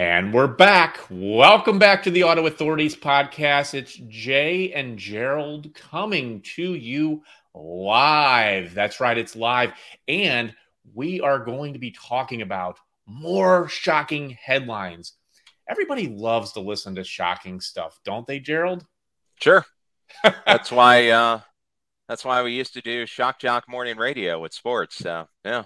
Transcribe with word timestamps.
And 0.00 0.32
we're 0.32 0.46
back. 0.46 0.98
Welcome 1.10 1.78
back 1.78 2.02
to 2.04 2.10
the 2.10 2.24
Auto 2.24 2.46
Authorities 2.46 2.96
podcast. 2.96 3.74
It's 3.74 4.00
Jay 4.08 4.72
and 4.72 4.98
Gerald 4.98 5.74
coming 5.74 6.40
to 6.54 6.72
you 6.72 7.22
live. 7.54 8.72
That's 8.72 8.98
right, 8.98 9.18
it's 9.18 9.36
live. 9.36 9.74
And 10.08 10.54
we 10.94 11.20
are 11.20 11.38
going 11.38 11.74
to 11.74 11.78
be 11.78 11.90
talking 11.90 12.40
about 12.40 12.78
more 13.04 13.68
shocking 13.68 14.30
headlines. 14.30 15.12
Everybody 15.68 16.08
loves 16.08 16.52
to 16.52 16.60
listen 16.60 16.94
to 16.94 17.04
shocking 17.04 17.60
stuff, 17.60 18.00
don't 18.02 18.26
they, 18.26 18.40
Gerald? 18.40 18.86
Sure. 19.38 19.66
that's 20.46 20.72
why 20.72 21.10
uh 21.10 21.40
that's 22.08 22.24
why 22.24 22.42
we 22.42 22.52
used 22.52 22.72
to 22.72 22.80
do 22.80 23.04
Shock 23.04 23.38
Jock 23.38 23.68
morning 23.68 23.98
radio 23.98 24.40
with 24.40 24.54
sports. 24.54 24.96
So 24.96 25.28
yeah. 25.44 25.64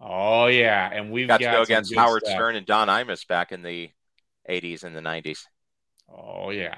Oh 0.00 0.46
yeah, 0.46 0.88
and 0.92 1.10
we've 1.10 1.28
got, 1.28 1.40
got 1.40 1.50
to 1.50 1.56
go 1.58 1.62
against 1.62 1.94
Howard 1.94 2.22
stuff. 2.22 2.34
Stern 2.34 2.56
and 2.56 2.66
Don 2.66 2.88
Imus 2.88 3.26
back 3.26 3.52
in 3.52 3.62
the 3.62 3.90
'80s 4.48 4.82
and 4.82 4.96
the 4.96 5.00
'90s. 5.00 5.40
Oh 6.08 6.50
yeah. 6.50 6.76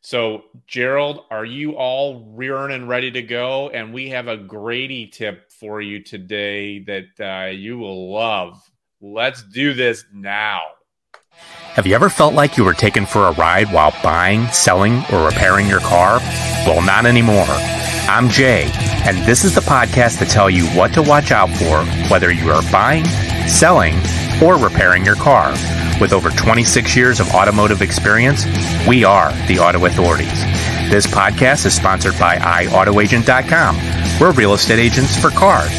So 0.00 0.44
Gerald, 0.66 1.24
are 1.30 1.44
you 1.44 1.72
all 1.72 2.32
rearing 2.34 2.74
and 2.74 2.88
ready 2.88 3.10
to 3.10 3.22
go? 3.22 3.70
And 3.70 3.92
we 3.92 4.10
have 4.10 4.28
a 4.28 4.36
Grady 4.36 5.06
tip 5.06 5.50
for 5.50 5.80
you 5.80 6.02
today 6.02 6.80
that 6.80 7.20
uh, 7.20 7.50
you 7.50 7.78
will 7.78 8.12
love. 8.12 8.60
Let's 9.00 9.42
do 9.42 9.74
this 9.74 10.04
now. 10.12 10.60
Have 11.74 11.86
you 11.86 11.94
ever 11.94 12.08
felt 12.08 12.34
like 12.34 12.56
you 12.56 12.64
were 12.64 12.74
taken 12.74 13.04
for 13.04 13.26
a 13.26 13.32
ride 13.32 13.72
while 13.72 13.92
buying, 14.02 14.46
selling, 14.48 15.02
or 15.12 15.26
repairing 15.26 15.66
your 15.66 15.80
car? 15.80 16.18
Well, 16.66 16.82
not 16.82 17.04
anymore. 17.04 17.46
I'm 18.06 18.28
Jay, 18.28 18.70
and 19.06 19.16
this 19.26 19.44
is 19.44 19.54
the 19.54 19.62
podcast 19.62 20.18
to 20.18 20.26
tell 20.26 20.50
you 20.50 20.66
what 20.68 20.92
to 20.92 21.00
watch 21.00 21.30
out 21.30 21.48
for 21.48 21.82
whether 22.10 22.30
you 22.30 22.50
are 22.50 22.62
buying, 22.70 23.06
selling, 23.48 23.96
or 24.42 24.58
repairing 24.58 25.06
your 25.06 25.14
car. 25.14 25.52
With 26.02 26.12
over 26.12 26.28
26 26.28 26.94
years 26.94 27.18
of 27.18 27.30
automotive 27.30 27.80
experience, 27.80 28.44
we 28.86 29.04
are 29.04 29.32
the 29.48 29.58
Auto 29.58 29.86
Authorities. 29.86 30.44
This 30.90 31.06
podcast 31.06 31.64
is 31.64 31.74
sponsored 31.74 32.18
by 32.18 32.36
iAutoAgent.com. 32.36 33.78
We're 34.20 34.32
real 34.32 34.52
estate 34.52 34.80
agents 34.80 35.18
for 35.18 35.30
cars. 35.30 35.72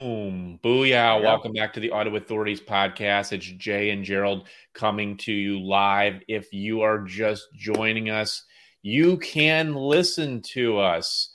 Boom. 0.00 0.58
Booyah. 0.64 1.22
Welcome 1.22 1.52
back 1.52 1.74
to 1.74 1.80
the 1.80 1.90
Auto 1.90 2.16
Authorities 2.16 2.62
podcast. 2.62 3.34
It's 3.34 3.44
Jay 3.44 3.90
and 3.90 4.02
Gerald 4.02 4.48
coming 4.72 5.18
to 5.18 5.32
you 5.32 5.60
live. 5.60 6.22
If 6.28 6.54
you 6.54 6.80
are 6.80 7.00
just 7.00 7.46
joining 7.54 8.08
us, 8.08 8.42
you 8.86 9.16
can 9.16 9.74
listen 9.74 10.42
to 10.42 10.78
us 10.78 11.30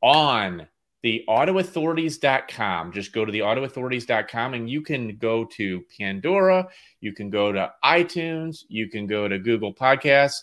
on 0.00 0.66
the 1.02 1.22
autoauthorities.com. 1.28 2.92
Just 2.92 3.12
go 3.12 3.26
to 3.26 3.30
the 3.30 3.40
autoauthorities.com 3.40 4.54
and 4.54 4.70
you 4.70 4.80
can 4.80 5.18
go 5.18 5.44
to 5.44 5.84
Pandora, 5.98 6.66
you 7.02 7.12
can 7.12 7.28
go 7.28 7.52
to 7.52 7.70
iTunes, 7.84 8.60
you 8.68 8.88
can 8.88 9.06
go 9.06 9.28
to 9.28 9.38
Google 9.38 9.74
Podcasts. 9.74 10.38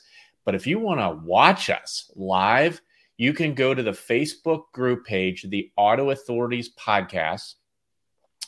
But 0.45 0.53
if 0.53 0.67
you 0.67 0.77
want 0.77 0.99
to 0.99 1.19
watch 1.25 1.71
us 1.71 2.11
live, 2.15 2.79
you 3.17 3.33
can 3.33 3.55
go 3.55 3.73
to 3.73 3.81
the 3.81 3.89
Facebook 3.89 4.71
group 4.71 5.03
page, 5.03 5.47
the 5.49 5.71
Auto 5.75 6.11
Authorities 6.11 6.69
Podcast. 6.75 7.55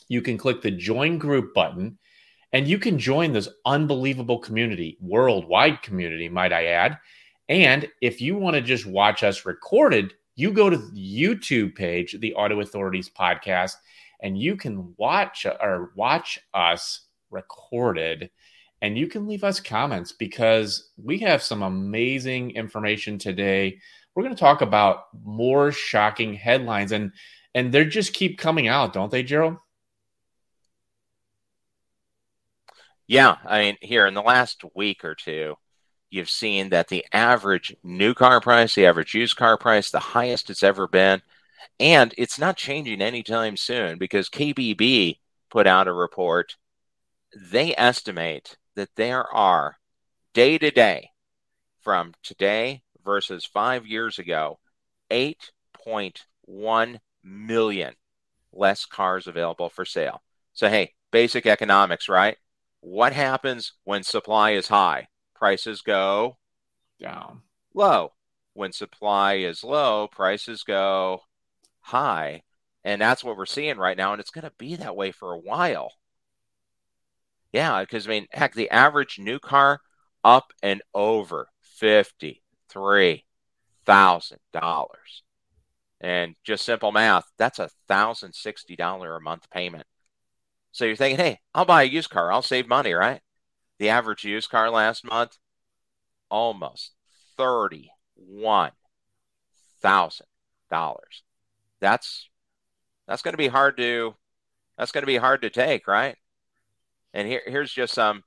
You 0.06 0.22
can 0.22 0.38
click 0.38 0.62
the 0.62 0.70
join 0.70 1.18
group 1.18 1.52
button 1.52 1.98
and 2.52 2.68
you 2.68 2.78
can 2.78 2.96
join 2.96 3.32
this 3.32 3.48
unbelievable 3.66 4.38
community, 4.38 4.98
worldwide 5.00 5.82
community, 5.82 6.28
might 6.28 6.52
I 6.52 6.66
add. 6.66 6.98
And 7.48 7.88
if 8.00 8.20
you 8.20 8.36
want 8.36 8.54
to 8.54 8.62
just 8.62 8.86
watch 8.86 9.22
us 9.22 9.44
recorded, 9.44 10.14
you 10.36 10.50
go 10.50 10.70
to 10.70 10.76
the 10.76 10.92
YouTube 10.92 11.74
page, 11.74 12.16
the 12.20 12.34
Auto 12.34 12.60
Authorities 12.60 13.08
podcast, 13.10 13.76
and 14.20 14.38
you 14.38 14.56
can 14.56 14.94
watch 14.96 15.46
or 15.46 15.92
watch 15.96 16.38
us 16.54 17.02
recorded 17.30 18.30
and 18.84 18.98
you 18.98 19.06
can 19.06 19.26
leave 19.26 19.44
us 19.44 19.60
comments 19.60 20.12
because 20.12 20.90
we 21.02 21.18
have 21.18 21.42
some 21.42 21.62
amazing 21.62 22.50
information 22.50 23.16
today. 23.18 23.78
We're 24.14 24.22
going 24.22 24.34
to 24.34 24.40
talk 24.40 24.60
about 24.60 25.04
more 25.24 25.72
shocking 25.72 26.34
headlines 26.34 26.92
and 26.92 27.12
and 27.54 27.72
they 27.72 27.84
just 27.84 28.12
keep 28.12 28.36
coming 28.36 28.68
out, 28.68 28.92
don't 28.92 29.10
they, 29.10 29.22
Gerald? 29.22 29.56
Yeah, 33.06 33.36
I 33.46 33.60
mean, 33.60 33.76
here 33.80 34.06
in 34.06 34.14
the 34.14 34.22
last 34.22 34.64
week 34.74 35.04
or 35.04 35.14
two, 35.14 35.54
you've 36.14 36.30
seen 36.30 36.70
that 36.70 36.88
the 36.88 37.04
average 37.12 37.76
new 37.82 38.14
car 38.14 38.40
price, 38.40 38.74
the 38.74 38.86
average 38.86 39.14
used 39.14 39.36
car 39.36 39.58
price, 39.58 39.90
the 39.90 39.98
highest 39.98 40.48
it's 40.48 40.62
ever 40.62 40.86
been. 40.86 41.20
And 41.80 42.14
it's 42.16 42.38
not 42.38 42.56
changing 42.56 43.02
anytime 43.02 43.56
soon 43.56 43.98
because 43.98 44.28
KBB 44.28 45.18
put 45.50 45.66
out 45.66 45.88
a 45.88 45.92
report. 45.92 46.56
They 47.36 47.74
estimate 47.76 48.56
that 48.76 48.94
there 48.94 49.26
are 49.34 49.78
day 50.34 50.56
to 50.58 50.70
day 50.70 51.10
from 51.80 52.14
today 52.22 52.82
versus 53.04 53.44
five 53.44 53.86
years 53.86 54.18
ago, 54.18 54.60
8.1 55.10 57.00
million 57.24 57.94
less 58.52 58.84
cars 58.86 59.26
available 59.26 59.68
for 59.68 59.84
sale. 59.84 60.22
So, 60.52 60.68
hey, 60.68 60.94
basic 61.10 61.44
economics, 61.46 62.08
right? 62.08 62.36
What 62.80 63.12
happens 63.12 63.72
when 63.82 64.04
supply 64.04 64.52
is 64.52 64.68
high? 64.68 65.08
Prices 65.44 65.82
go 65.82 66.38
down. 66.98 67.42
Low. 67.74 68.14
When 68.54 68.72
supply 68.72 69.34
is 69.34 69.62
low, 69.62 70.08
prices 70.08 70.62
go 70.62 71.20
high. 71.82 72.44
And 72.82 72.98
that's 72.98 73.22
what 73.22 73.36
we're 73.36 73.44
seeing 73.44 73.76
right 73.76 73.98
now. 73.98 74.12
And 74.12 74.20
it's 74.20 74.30
going 74.30 74.46
to 74.46 74.52
be 74.56 74.76
that 74.76 74.96
way 74.96 75.12
for 75.12 75.34
a 75.34 75.38
while. 75.38 75.92
Yeah, 77.52 77.82
because 77.82 78.06
I 78.06 78.10
mean, 78.10 78.26
heck, 78.32 78.54
the 78.54 78.70
average 78.70 79.18
new 79.18 79.38
car 79.38 79.82
up 80.24 80.54
and 80.62 80.80
over 80.94 81.48
fifty-three 81.60 83.26
thousand 83.84 84.38
dollars, 84.50 85.24
and 86.00 86.36
just 86.42 86.64
simple 86.64 86.90
math, 86.90 87.30
that's 87.36 87.58
a 87.58 87.68
thousand 87.86 88.34
sixty 88.34 88.76
dollar 88.76 89.14
a 89.14 89.20
month 89.20 89.50
payment. 89.50 89.86
So 90.72 90.86
you're 90.86 90.96
thinking, 90.96 91.22
hey, 91.22 91.40
I'll 91.54 91.66
buy 91.66 91.82
a 91.82 91.86
used 91.86 92.08
car, 92.08 92.32
I'll 92.32 92.40
save 92.40 92.66
money, 92.66 92.94
right? 92.94 93.20
The 93.78 93.88
average 93.90 94.24
used 94.24 94.50
car 94.50 94.70
last 94.70 95.04
month, 95.04 95.36
almost 96.30 96.92
thirty-one 97.36 98.72
thousand 99.82 100.26
dollars. 100.70 101.22
That's 101.80 102.28
that's 103.06 103.22
going 103.22 103.34
to 103.34 103.38
be 103.38 103.48
hard 103.48 103.76
to 103.76 104.14
that's 104.78 104.92
going 104.92 105.02
to 105.02 105.06
be 105.06 105.16
hard 105.16 105.42
to 105.42 105.50
take, 105.50 105.86
right? 105.86 106.16
And 107.12 107.28
here 107.28 107.42
here's 107.46 107.72
just 107.72 107.94
some 107.94 108.22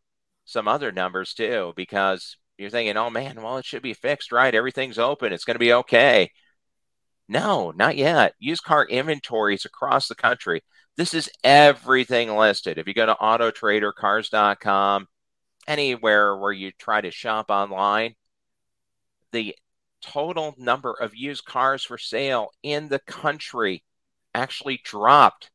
some 0.46 0.68
other 0.68 0.92
numbers 0.92 1.34
too, 1.34 1.74
because 1.76 2.38
you're 2.58 2.70
thinking, 2.70 2.98
oh 2.98 3.10
man, 3.10 3.42
well 3.42 3.58
it 3.58 3.66
should 3.66 3.82
be 3.82 3.94
fixed, 3.94 4.32
right? 4.32 4.54
Everything's 4.54 5.00
open, 5.00 5.34
it's 5.34 5.46
going 5.46 5.56
to 5.56 5.60
be 5.60 5.74
okay. 5.74 6.32
No, 7.30 7.72
not 7.72 7.98
yet. 7.98 8.34
Used 8.40 8.64
car 8.64 8.86
inventories 8.86 9.66
across 9.66 10.08
the 10.08 10.16
country. 10.16 10.62
This 10.96 11.14
is 11.14 11.30
everything 11.44 12.36
listed. 12.36 12.78
If 12.78 12.88
you 12.88 12.94
go 12.94 13.06
to 13.06 13.16
autotradercars.com, 13.16 15.08
anywhere 15.68 16.38
where 16.38 16.52
you 16.52 16.72
try 16.72 17.02
to 17.02 17.12
shop 17.12 17.50
online, 17.50 18.16
the 19.32 19.56
total 20.02 20.56
number 20.58 20.94
of 20.94 21.16
used 21.16 21.46
cars 21.46 21.84
for 21.84 21.98
sale 21.98 22.50
in 22.64 22.90
the 22.90 23.00
country 23.00 23.84
actually 24.34 24.82
dropped 24.84 25.52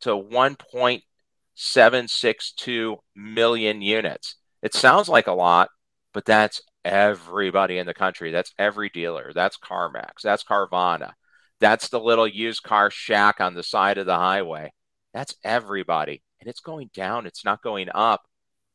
to 0.00 0.10
1.762 0.10 2.96
million 3.16 3.82
units. 3.82 4.36
It 4.62 4.74
sounds 4.74 5.08
like 5.08 5.26
a 5.26 5.32
lot, 5.32 5.70
but 6.12 6.24
that's 6.24 6.62
everybody 6.84 7.78
in 7.78 7.86
the 7.86 7.94
country. 7.94 8.30
That's 8.30 8.52
every 8.58 8.90
dealer. 8.90 9.32
That's 9.34 9.58
CarMax. 9.58 10.20
That's 10.22 10.44
Carvana. 10.44 11.14
That's 11.60 11.88
the 11.88 12.00
little 12.00 12.28
used 12.28 12.62
car 12.62 12.90
shack 12.90 13.40
on 13.40 13.54
the 13.54 13.62
side 13.62 13.98
of 13.98 14.06
the 14.06 14.16
highway. 14.16 14.72
That's 15.14 15.34
everybody. 15.42 16.22
And 16.40 16.48
it's 16.48 16.60
going 16.60 16.90
down, 16.92 17.26
it's 17.26 17.44
not 17.44 17.62
going 17.62 17.88
up 17.94 18.22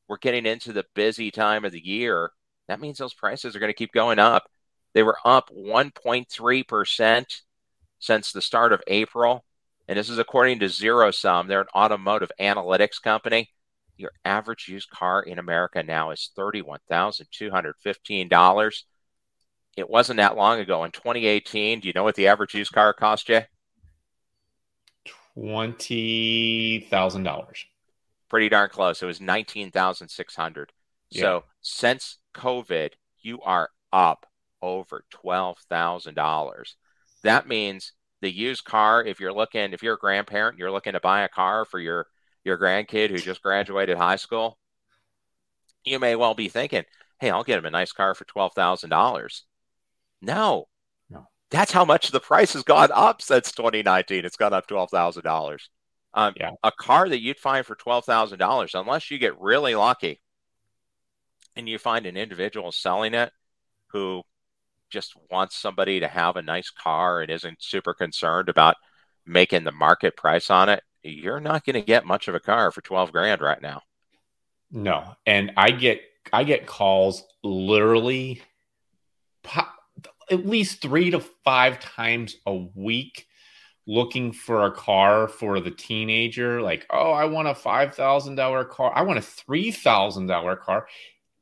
we're 0.09 0.17
getting 0.17 0.45
into 0.45 0.73
the 0.73 0.83
busy 0.95 1.31
time 1.31 1.63
of 1.63 1.71
the 1.71 1.85
year, 1.85 2.31
that 2.67 2.81
means 2.81 2.97
those 2.97 3.13
prices 3.13 3.56
are 3.56 3.59
going 3.59 3.69
to 3.69 3.75
keep 3.75 3.94
going 3.94 4.19
up. 4.19 4.50
They 4.94 5.03
were 5.03 5.19
up 5.23 5.50
1.3% 5.56 7.25
since 8.00 8.31
the 8.31 8.41
start 8.41 8.73
of 8.73 8.81
April. 8.88 9.45
And 9.88 9.97
this 9.97 10.09
is 10.09 10.17
according 10.17 10.59
to 10.59 10.67
Zero 10.67 11.11
Sum. 11.11 11.47
They're 11.47 11.61
an 11.61 11.67
automotive 11.75 12.31
analytics 12.39 13.00
company. 13.01 13.51
Your 13.97 14.11
average 14.25 14.67
used 14.67 14.89
car 14.89 15.21
in 15.21 15.38
America 15.38 15.83
now 15.83 16.09
is 16.09 16.31
$31,215. 16.38 18.83
It 19.77 19.89
wasn't 19.89 20.17
that 20.17 20.35
long 20.35 20.59
ago. 20.59 20.83
In 20.83 20.91
2018, 20.91 21.81
do 21.81 21.88
you 21.88 21.94
know 21.94 22.03
what 22.03 22.15
the 22.15 22.27
average 22.27 22.56
used 22.56 22.71
car 22.71 22.94
cost 22.94 23.29
you? 23.29 23.41
$20,000 25.38 27.65
pretty 28.29 28.49
darn 28.49 28.69
close. 28.69 29.01
It 29.01 29.07
was 29.07 29.21
19,600. 29.21 30.71
Yeah. 31.09 31.21
So 31.21 31.43
since 31.61 32.17
COVID, 32.35 32.91
you 33.21 33.41
are 33.41 33.69
up 33.91 34.25
over 34.61 35.03
$12,000. 35.25 36.75
That 37.23 37.47
means 37.47 37.93
the 38.21 38.31
used 38.31 38.65
car, 38.65 39.03
if 39.03 39.19
you're 39.19 39.33
looking, 39.33 39.73
if 39.73 39.81
you're 39.81 39.95
a 39.95 39.99
grandparent, 39.99 40.57
you're 40.57 40.71
looking 40.71 40.93
to 40.93 40.99
buy 40.99 41.21
a 41.23 41.29
car 41.29 41.65
for 41.65 41.79
your, 41.79 42.07
your 42.43 42.57
grandkid 42.57 43.09
who 43.09 43.17
just 43.17 43.41
graduated 43.41 43.97
high 43.97 44.17
school, 44.17 44.57
you 45.83 45.99
may 45.99 46.15
well 46.15 46.35
be 46.35 46.49
thinking, 46.49 46.83
hey, 47.19 47.29
I'll 47.29 47.43
get 47.43 47.57
him 47.57 47.65
a 47.65 47.71
nice 47.71 47.91
car 47.91 48.13
for 48.13 48.25
$12,000. 48.25 49.41
No, 50.21 50.67
no, 51.09 51.27
that's 51.49 51.71
how 51.71 51.85
much 51.85 52.11
the 52.11 52.19
price 52.19 52.53
has 52.53 52.63
gone 52.63 52.89
up 52.93 53.21
since 53.21 53.51
2019. 53.53 54.25
It's 54.25 54.37
gone 54.37 54.53
up 54.53 54.67
$12,000. 54.67 55.59
Um, 56.13 56.33
yeah. 56.38 56.51
A 56.63 56.71
car 56.71 57.07
that 57.07 57.21
you'd 57.21 57.38
find 57.38 57.65
for 57.65 57.75
$12,000, 57.75 58.79
unless 58.79 59.11
you 59.11 59.17
get 59.17 59.39
really 59.39 59.75
lucky 59.75 60.21
and 61.56 61.69
you 61.69 61.77
find 61.77 62.06
an 62.06 62.17
individual 62.17 62.71
selling 62.71 63.13
it 63.13 63.31
who 63.88 64.23
just 64.89 65.13
wants 65.29 65.56
somebody 65.56 66.00
to 66.00 66.07
have 66.07 66.35
a 66.35 66.41
nice 66.41 66.71
car 66.71 67.21
and 67.21 67.29
isn't 67.29 67.61
super 67.61 67.94
concerned 67.94 68.50
about 68.50 68.75
making 69.25 69.63
the 69.63 69.71
market 69.71 70.17
price 70.17 70.50
on 70.50 70.69
it, 70.69 70.83
you're 71.03 71.39
not 71.39 71.63
going 71.63 71.75
to 71.75 71.81
get 71.81 72.06
much 72.06 72.27
of 72.27 72.35
a 72.35 72.39
car 72.39 72.71
for 72.71 72.81
12 72.81 73.11
grand 73.11 73.41
right 73.41 73.61
now. 73.61 73.81
No. 74.71 75.15
And 75.25 75.51
I 75.57 75.71
get 75.71 76.01
I 76.31 76.44
get 76.44 76.67
calls 76.67 77.23
literally 77.44 78.41
at 80.29 80.45
least 80.45 80.81
3 80.81 81.11
to 81.11 81.19
5 81.19 81.79
times 81.79 82.35
a 82.45 82.53
week 82.53 83.25
looking 83.89 84.31
for 84.31 84.65
a 84.65 84.71
car 84.71 85.27
for 85.27 85.59
the 85.59 85.71
teenager 85.71 86.62
like, 86.62 86.86
"Oh, 86.91 87.12
I 87.12 87.25
want 87.25 87.47
a 87.47 87.53
$5,000 87.53 88.69
car. 88.69 88.91
I 88.95 89.01
want 89.01 89.19
a 89.19 89.21
$3,000 89.21 90.59
car. 90.59 90.88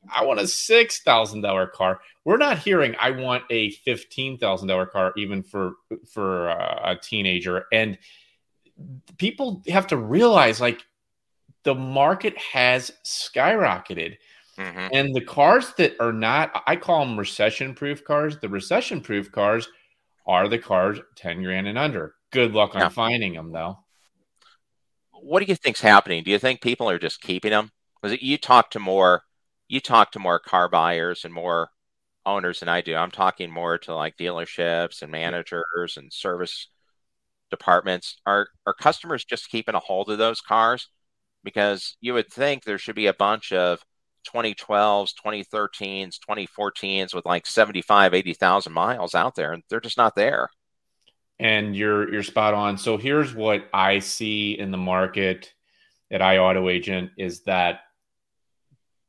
I 0.10 0.24
want 0.24 0.40
a 0.40 0.48
six 0.48 1.02
thousand 1.02 1.42
dollar 1.42 1.68
car. 1.68 2.00
We're 2.24 2.38
not 2.38 2.60
hearing 2.60 2.96
I 3.00 3.12
want 3.12 3.44
a 3.50 3.72
fifteen 3.72 4.38
thousand 4.38 4.68
dollar 4.68 4.86
car 4.86 5.14
even 5.18 5.44
for 5.44 5.74
for 6.10 6.50
uh, 6.50 6.92
a 6.92 6.96
teenager. 6.96 7.66
And 7.72 7.98
people 9.18 9.64
have 9.68 9.88
to 9.88 9.98
realize 9.98 10.62
like 10.62 10.82
the 11.64 11.76
market 11.76 12.38
has 12.38 12.92
skyrocketed. 13.06 14.18
Mm-hmm. 14.58 14.88
And 14.92 15.14
the 15.14 15.22
cars 15.22 15.74
that 15.78 15.96
are 16.00 16.14
not, 16.14 16.64
I 16.66 16.78
call 16.78 17.06
them 17.06 17.20
recession 17.20 17.76
proof 17.76 18.04
cars. 18.04 18.40
The 18.40 18.50
recession 18.50 19.02
proof 19.02 19.32
cars 19.32 19.68
are 20.26 20.48
the 20.48 20.58
cars 20.58 21.00
10 21.16 21.44
grand 21.44 21.68
and 21.68 21.78
under. 21.78 22.16
Good 22.32 22.54
luck 22.54 22.76
on 22.76 22.90
finding 22.92 23.34
them, 23.34 23.52
though. 23.52 23.80
What 25.12 25.40
do 25.40 25.46
you 25.46 25.56
think's 25.56 25.82
happening? 25.82 26.24
Do 26.24 26.32
you 26.32 26.40
think 26.40 26.62
people 26.62 26.90
are 26.90 27.00
just 27.00 27.22
keeping 27.22 27.52
them? 27.52 27.72
Because 28.02 28.22
you 28.22 28.38
talk 28.38 28.72
to 28.72 28.80
more 28.80 29.24
you 29.68 29.80
talk 29.82 30.12
to 30.12 30.20
more 30.20 30.40
car 30.40 30.70
buyers 30.70 31.26
and 31.26 31.34
more 31.34 31.70
owners 32.26 32.60
than 32.60 32.70
I 32.70 32.82
do. 32.82 32.96
I'm 32.96 33.12
talking 33.12 33.52
more 33.52 33.78
to 33.80 33.96
like 33.96 34.18
dealerships 34.18 35.02
and 35.02 35.12
managers 35.12 35.98
and 35.98 36.12
service 36.12 36.68
departments. 37.50 38.18
Are 38.26 38.50
are 38.66 38.74
customers 38.74 39.26
just 39.26 39.50
keeping 39.50 39.76
a 39.76 39.80
hold 39.80 40.10
of 40.10 40.18
those 40.18 40.42
cars? 40.42 40.90
Because 41.44 41.98
you 42.02 42.14
would 42.14 42.32
think 42.32 42.64
there 42.64 42.78
should 42.78 42.96
be 42.96 43.08
a 43.08 43.14
bunch 43.14 43.54
of 43.54 43.84
2012s, 44.26 45.14
2013s, 45.26 46.18
2014s 46.30 47.14
with 47.14 47.26
like 47.26 47.48
75, 47.48 48.14
80,000 48.14 48.74
miles 48.74 49.16
out 49.16 49.36
there 49.36 49.54
and 49.54 49.64
they're 49.70 49.80
just 49.80 49.98
not 49.98 50.16
there. 50.16 50.50
And 51.40 51.76
you're 51.76 52.12
you're 52.12 52.24
spot 52.24 52.54
on. 52.54 52.78
So 52.78 52.98
here's 52.98 53.34
what 53.34 53.68
I 53.74 54.00
see 54.00 54.58
in 54.58 54.72
the 54.72 54.78
market 54.78 55.54
at 56.12 56.22
iAuto 56.22 56.72
Agent 56.72 57.12
is 57.18 57.42
that 57.42 57.82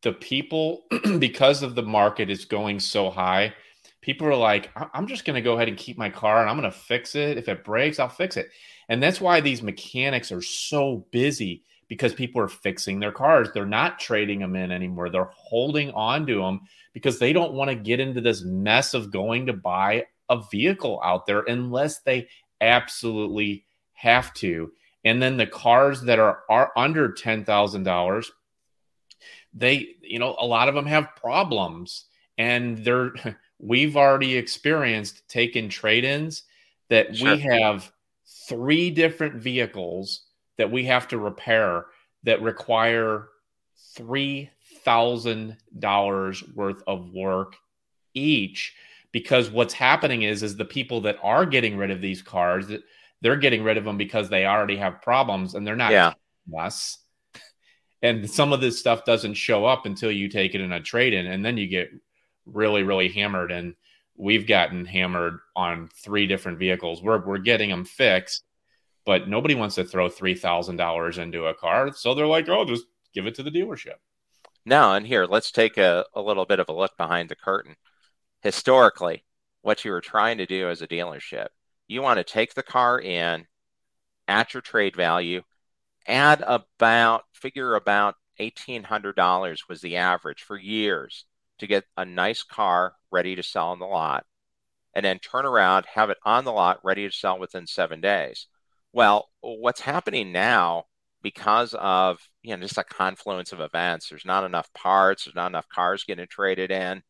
the 0.02 0.12
people 0.12 0.84
because 1.19 1.62
of 1.62 1.75
the 1.75 1.82
market 1.82 2.30
is 2.30 2.44
going 2.44 2.80
so 2.80 3.10
high 3.10 3.54
people 4.00 4.26
are 4.26 4.34
like 4.36 4.70
i'm 4.94 5.06
just 5.06 5.25
going 5.25 5.34
to 5.34 5.42
go 5.42 5.54
ahead 5.54 5.69
and 5.69 5.76
keep 5.76 5.98
my 5.98 6.08
car 6.08 6.40
and 6.40 6.48
i'm 6.48 6.58
going 6.58 6.70
to 6.70 6.78
fix 6.78 7.14
it. 7.14 7.36
If 7.36 7.48
it 7.48 7.64
breaks 7.64 7.98
i'll 7.98 8.08
fix 8.08 8.36
it. 8.36 8.48
And 8.88 9.02
that's 9.02 9.20
why 9.20 9.40
these 9.40 9.62
mechanics 9.62 10.32
are 10.32 10.42
so 10.42 11.06
busy 11.10 11.64
because 11.88 12.12
people 12.14 12.40
are 12.40 12.48
fixing 12.48 13.00
their 13.00 13.12
cars. 13.12 13.48
They're 13.52 13.66
not 13.66 13.98
trading 13.98 14.40
them 14.40 14.56
in 14.56 14.70
anymore. 14.70 15.10
They're 15.10 15.31
holding 15.34 15.90
on 15.92 16.26
to 16.26 16.36
them 16.36 16.60
because 16.92 17.19
they 17.19 17.32
don't 17.32 17.54
want 17.54 17.70
to 17.70 17.74
get 17.74 18.00
into 18.00 18.20
this 18.20 18.42
mess 18.42 18.94
of 18.94 19.10
going 19.10 19.46
to 19.46 19.52
buy 19.52 20.06
a 20.28 20.42
vehicle 20.50 21.00
out 21.04 21.26
there 21.26 21.40
unless 21.40 22.00
they 22.00 22.28
absolutely 22.60 23.64
have 23.92 24.32
to. 24.34 24.72
And 25.04 25.22
then 25.22 25.36
the 25.36 25.46
cars 25.46 26.02
that 26.02 26.19
are, 26.19 26.40
are 26.48 26.72
under 26.76 27.10
$10,000 27.10 28.25
they, 29.54 29.94
you 30.02 30.19
know, 30.19 30.36
a 30.38 30.46
lot 30.46 30.69
of 30.69 30.75
them 30.75 30.84
have 30.86 31.14
problems. 31.16 32.04
And 32.36 32.84
they're, 32.84 33.12
we've 33.58 33.96
already 33.96 34.36
experienced 34.36 35.26
taking 35.28 35.69
trade 35.69 36.04
ins 36.04 36.42
that 36.88 37.16
sure. 37.16 37.34
we 37.34 37.40
have 37.40 37.92
three 38.48 38.90
different 38.90 39.34
vehicles 39.36 40.22
that 40.56 40.70
we 40.70 40.84
have 40.84 41.08
to 41.08 41.19
repair 41.19 41.86
that 42.24 42.42
require 42.42 43.28
$3,000 43.96 46.54
worth 46.54 46.82
of 46.86 47.10
work 47.12 47.56
each 48.14 48.74
because 49.12 49.50
what's 49.50 49.75
happening 49.75 50.22
is 50.22 50.43
is 50.43 50.56
the 50.56 50.64
people 50.64 51.02
that 51.02 51.16
are 51.22 51.46
getting 51.46 51.76
rid 51.76 51.90
of 51.90 52.00
these 52.00 52.22
cars 52.22 52.66
they're 53.20 53.37
getting 53.37 53.64
rid 53.64 53.76
of 53.76 53.84
them 53.84 53.96
because 53.96 54.28
they 54.28 54.46
already 54.46 54.76
have 54.76 55.02
problems 55.02 55.55
and 55.55 55.66
they're 55.66 55.76
not 55.76 55.93
yeah. 55.93 56.12
us. 56.58 56.99
And 58.00 58.31
some 58.31 58.52
of 58.52 58.60
this 58.60 58.78
stuff 58.78 59.05
doesn't 59.05 59.34
show 59.34 59.64
up 59.64 59.84
until 59.84 60.12
you 60.12 60.28
take 60.28 60.55
it 60.55 60.60
in 60.60 60.70
a 60.70 60.81
trade 60.81 61.12
in 61.12 61.26
and 61.26 61.44
then 61.44 61.56
you 61.56 61.66
get 61.66 61.90
really 62.46 62.84
really 62.84 63.08
hammered. 63.08 63.50
And 63.50 63.75
we've 64.16 64.46
gotten 64.46 64.84
hammered 64.84 65.40
on 65.56 65.88
three 65.96 66.28
different 66.28 66.60
vehicles. 66.60 67.02
We're, 67.02 67.26
we're 67.26 67.38
getting 67.38 67.70
them 67.70 67.84
fixed 67.84 68.44
but 69.05 69.26
nobody 69.26 69.55
wants 69.55 69.75
to 69.76 69.84
throw 69.84 70.10
$3000 70.10 71.19
into 71.19 71.46
a 71.46 71.55
car. 71.55 71.93
So 71.93 72.14
they're 72.14 72.26
like 72.26 72.49
oh 72.49 72.64
just 72.64 72.84
give 73.12 73.26
it 73.26 73.34
to 73.34 73.43
the 73.43 73.50
dealership. 73.50 73.96
Now 74.64 74.94
and 74.94 75.05
here 75.05 75.26
let's 75.26 75.50
take 75.50 75.76
a, 75.76 76.05
a 76.14 76.22
little 76.22 76.46
bit 76.46 76.60
of 76.60 76.69
a 76.69 76.72
look 76.72 76.96
behind 76.96 77.31
the 77.31 77.34
curtain 77.34 77.75
historically 78.43 79.25
what 79.62 79.85
you 79.85 79.90
were 79.90 80.00
trying 80.00 80.38
to 80.38 80.46
do 80.46 80.69
as 80.69 80.82
a 80.82 80.88
dealership 80.88 81.49
you 81.87 82.02
want 82.02 82.19
to 82.19 82.25
take 82.25 82.55
the 82.55 82.62
car 82.62 83.00
in 83.00 83.46
at 84.26 84.55
your 84.55 84.61
trade 84.61 84.94
value 84.94 85.43
add 86.06 86.43
about 86.46 87.25
figure 87.35 87.75
about 87.75 88.14
$1800 88.40 89.58
was 89.69 89.81
the 89.81 89.96
average 89.96 90.43
for 90.43 90.56
years 90.56 91.25
to 91.58 91.67
get 91.67 91.85
a 91.96 92.05
nice 92.05 92.43
car 92.43 92.94
ready 93.11 93.35
to 93.35 93.43
sell 93.43 93.70
on 93.70 93.79
the 93.79 93.87
lot 93.87 94.25
and 94.94 95.05
then 95.05 95.19
turn 95.19 95.44
around 95.44 95.87
have 95.87 96.11
it 96.11 96.19
on 96.25 96.44
the 96.44 96.52
lot 96.52 96.79
ready 96.84 97.08
to 97.08 97.14
sell 97.14 97.38
within 97.38 97.67
7 97.67 98.00
days. 98.00 98.46
Well 98.93 99.29
what's 99.41 99.81
happening 99.81 100.32
now 100.32 100.84
because 101.23 101.75
of 101.75 102.20
you 102.43 102.56
know 102.56 102.62
just 102.62 102.79
a 102.79 102.84
confluence 102.84 103.52
of 103.52 103.61
events 103.61 104.08
there's 104.08 104.25
not 104.25 104.44
enough 104.44 104.73
parts 104.73 105.24
there's 105.24 105.34
not 105.34 105.48
enough 105.48 105.69
cars 105.69 106.05
getting 106.05 106.27
traded 106.29 106.70
in 106.70 107.03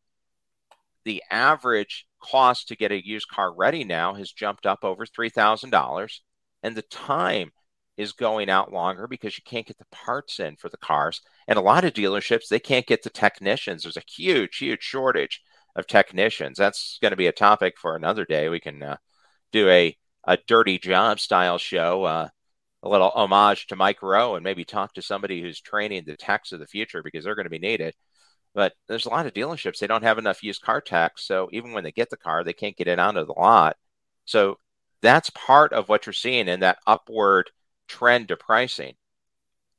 the 1.05 1.23
average 1.31 2.05
cost 2.21 2.67
to 2.67 2.75
get 2.75 2.91
a 2.91 3.05
used 3.05 3.27
car 3.29 3.53
ready 3.53 3.83
now 3.83 4.13
has 4.13 4.31
jumped 4.31 4.65
up 4.65 4.83
over 4.83 5.05
$3000 5.05 6.19
and 6.63 6.75
the 6.75 6.81
time 6.83 7.51
is 7.97 8.13
going 8.13 8.49
out 8.49 8.71
longer 8.71 9.07
because 9.07 9.37
you 9.37 9.43
can't 9.45 9.65
get 9.65 9.77
the 9.77 9.85
parts 9.91 10.39
in 10.39 10.55
for 10.55 10.69
the 10.69 10.77
cars. 10.77 11.21
And 11.47 11.57
a 11.57 11.61
lot 11.61 11.83
of 11.83 11.93
dealerships, 11.93 12.47
they 12.47 12.59
can't 12.59 12.87
get 12.87 13.03
the 13.03 13.09
technicians. 13.09 13.83
There's 13.83 13.97
a 13.97 14.03
huge, 14.09 14.57
huge 14.57 14.81
shortage 14.81 15.41
of 15.75 15.85
technicians. 15.85 16.57
That's 16.57 16.97
going 17.01 17.11
to 17.11 17.17
be 17.17 17.27
a 17.27 17.33
topic 17.33 17.77
for 17.77 17.95
another 17.95 18.23
day. 18.23 18.47
We 18.47 18.61
can 18.61 18.81
uh, 18.81 18.97
do 19.51 19.67
a, 19.69 19.97
a 20.25 20.37
dirty 20.47 20.79
job 20.79 21.19
style 21.19 21.57
show, 21.57 22.05
uh, 22.05 22.29
a 22.83 22.89
little 22.89 23.11
homage 23.13 23.67
to 23.67 23.75
Mike 23.75 24.01
Rowe, 24.01 24.35
and 24.35 24.45
maybe 24.45 24.63
talk 24.63 24.93
to 24.93 25.01
somebody 25.01 25.41
who's 25.41 25.59
training 25.59 26.03
the 26.05 26.15
techs 26.15 26.53
of 26.53 26.61
the 26.61 26.67
future 26.67 27.03
because 27.03 27.25
they're 27.25 27.35
going 27.35 27.45
to 27.45 27.49
be 27.49 27.59
needed. 27.59 27.95
But 28.53 28.73
there's 28.87 29.05
a 29.05 29.09
lot 29.09 29.25
of 29.25 29.33
dealerships, 29.33 29.79
they 29.79 29.87
don't 29.87 30.03
have 30.03 30.17
enough 30.17 30.43
used 30.43 30.61
car 30.61 30.81
tax. 30.81 31.25
So 31.25 31.49
even 31.51 31.71
when 31.73 31.83
they 31.83 31.91
get 31.91 32.09
the 32.09 32.17
car, 32.17 32.43
they 32.43 32.53
can't 32.53 32.77
get 32.77 32.87
it 32.87 32.99
onto 32.99 33.25
the 33.25 33.33
lot. 33.33 33.77
So 34.25 34.59
that's 35.01 35.29
part 35.31 35.73
of 35.73 35.89
what 35.89 36.05
you're 36.05 36.13
seeing 36.13 36.47
in 36.47 36.59
that 36.61 36.79
upward 36.87 37.51
trend 37.87 38.27
to 38.29 38.37
pricing. 38.37 38.95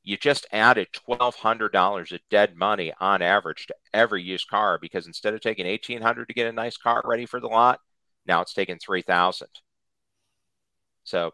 You 0.03 0.17
just 0.17 0.45
added 0.51 0.89
$1,200 0.93 2.11
of 2.11 2.21
dead 2.29 2.55
money 2.55 2.93
on 2.99 3.23
average 3.23 3.67
to 3.67 3.75
every 3.93 4.21
used 4.23 4.47
car 4.47 4.77
because 4.79 5.07
instead 5.07 5.33
of 5.33 5.41
taking 5.41 5.65
1800 5.67 6.27
to 6.27 6.33
get 6.35 6.47
a 6.47 6.51
nice 6.51 6.77
car 6.77 7.01
ready 7.05 7.25
for 7.25 7.39
the 7.39 7.47
lot, 7.47 7.81
now 8.27 8.41
it's 8.41 8.53
taking 8.53 8.77
3000 8.79 9.49
So 11.03 11.33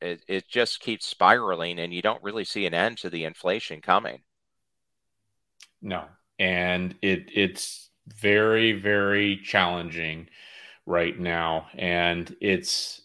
it, 0.00 0.24
it 0.28 0.48
just 0.48 0.80
keeps 0.80 1.06
spiraling 1.06 1.80
and 1.80 1.92
you 1.94 2.02
don't 2.02 2.22
really 2.22 2.44
see 2.44 2.66
an 2.66 2.74
end 2.74 2.98
to 2.98 3.10
the 3.10 3.24
inflation 3.24 3.80
coming. 3.80 4.24
No. 5.82 6.08
And 6.38 6.94
it 7.02 7.30
it's 7.34 7.90
very, 8.08 8.72
very 8.72 9.38
challenging 9.38 10.28
right 10.86 11.18
now. 11.18 11.66
And 11.74 12.34
it's 12.40 13.02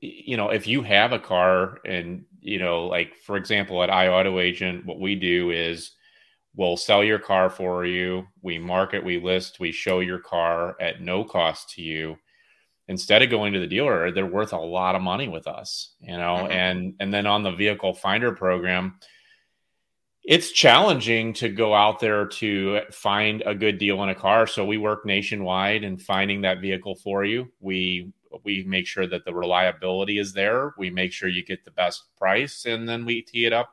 you 0.00 0.36
know, 0.36 0.50
if 0.50 0.66
you 0.66 0.82
have 0.82 1.12
a 1.12 1.18
car 1.18 1.78
and, 1.84 2.24
you 2.40 2.58
know, 2.58 2.86
like 2.86 3.16
for 3.16 3.36
example, 3.36 3.82
at 3.82 3.90
iAuto 3.90 4.40
Agent, 4.40 4.84
what 4.84 5.00
we 5.00 5.14
do 5.14 5.50
is 5.50 5.92
we'll 6.54 6.76
sell 6.76 7.02
your 7.02 7.18
car 7.18 7.50
for 7.50 7.84
you. 7.84 8.26
We 8.42 8.58
market, 8.58 9.04
we 9.04 9.18
list, 9.18 9.58
we 9.58 9.72
show 9.72 10.00
your 10.00 10.18
car 10.18 10.76
at 10.80 11.00
no 11.00 11.24
cost 11.24 11.70
to 11.74 11.82
you. 11.82 12.16
Instead 12.88 13.22
of 13.22 13.30
going 13.30 13.52
to 13.52 13.58
the 13.58 13.66
dealer, 13.66 14.12
they're 14.12 14.26
worth 14.26 14.52
a 14.52 14.58
lot 14.58 14.94
of 14.94 15.02
money 15.02 15.28
with 15.28 15.48
us, 15.48 15.94
you 15.98 16.16
know, 16.16 16.36
mm-hmm. 16.42 16.52
and 16.52 16.94
and 17.00 17.12
then 17.12 17.26
on 17.26 17.42
the 17.42 17.50
vehicle 17.50 17.94
finder 17.94 18.30
program, 18.32 19.00
it's 20.26 20.50
challenging 20.50 21.32
to 21.34 21.48
go 21.48 21.72
out 21.72 22.00
there 22.00 22.26
to 22.26 22.80
find 22.90 23.42
a 23.46 23.54
good 23.54 23.78
deal 23.78 24.00
on 24.00 24.08
a 24.08 24.14
car. 24.14 24.46
So 24.46 24.64
we 24.64 24.76
work 24.76 25.06
nationwide 25.06 25.84
in 25.84 25.96
finding 25.96 26.40
that 26.42 26.60
vehicle 26.60 26.96
for 26.96 27.24
you. 27.24 27.50
We 27.60 28.12
we 28.44 28.64
make 28.64 28.86
sure 28.86 29.06
that 29.06 29.24
the 29.24 29.34
reliability 29.34 30.18
is 30.18 30.32
there. 30.32 30.74
We 30.76 30.90
make 30.90 31.12
sure 31.12 31.28
you 31.28 31.44
get 31.44 31.64
the 31.64 31.70
best 31.70 32.04
price, 32.18 32.66
and 32.66 32.88
then 32.88 33.04
we 33.04 33.22
tee 33.22 33.46
it 33.46 33.52
up 33.52 33.70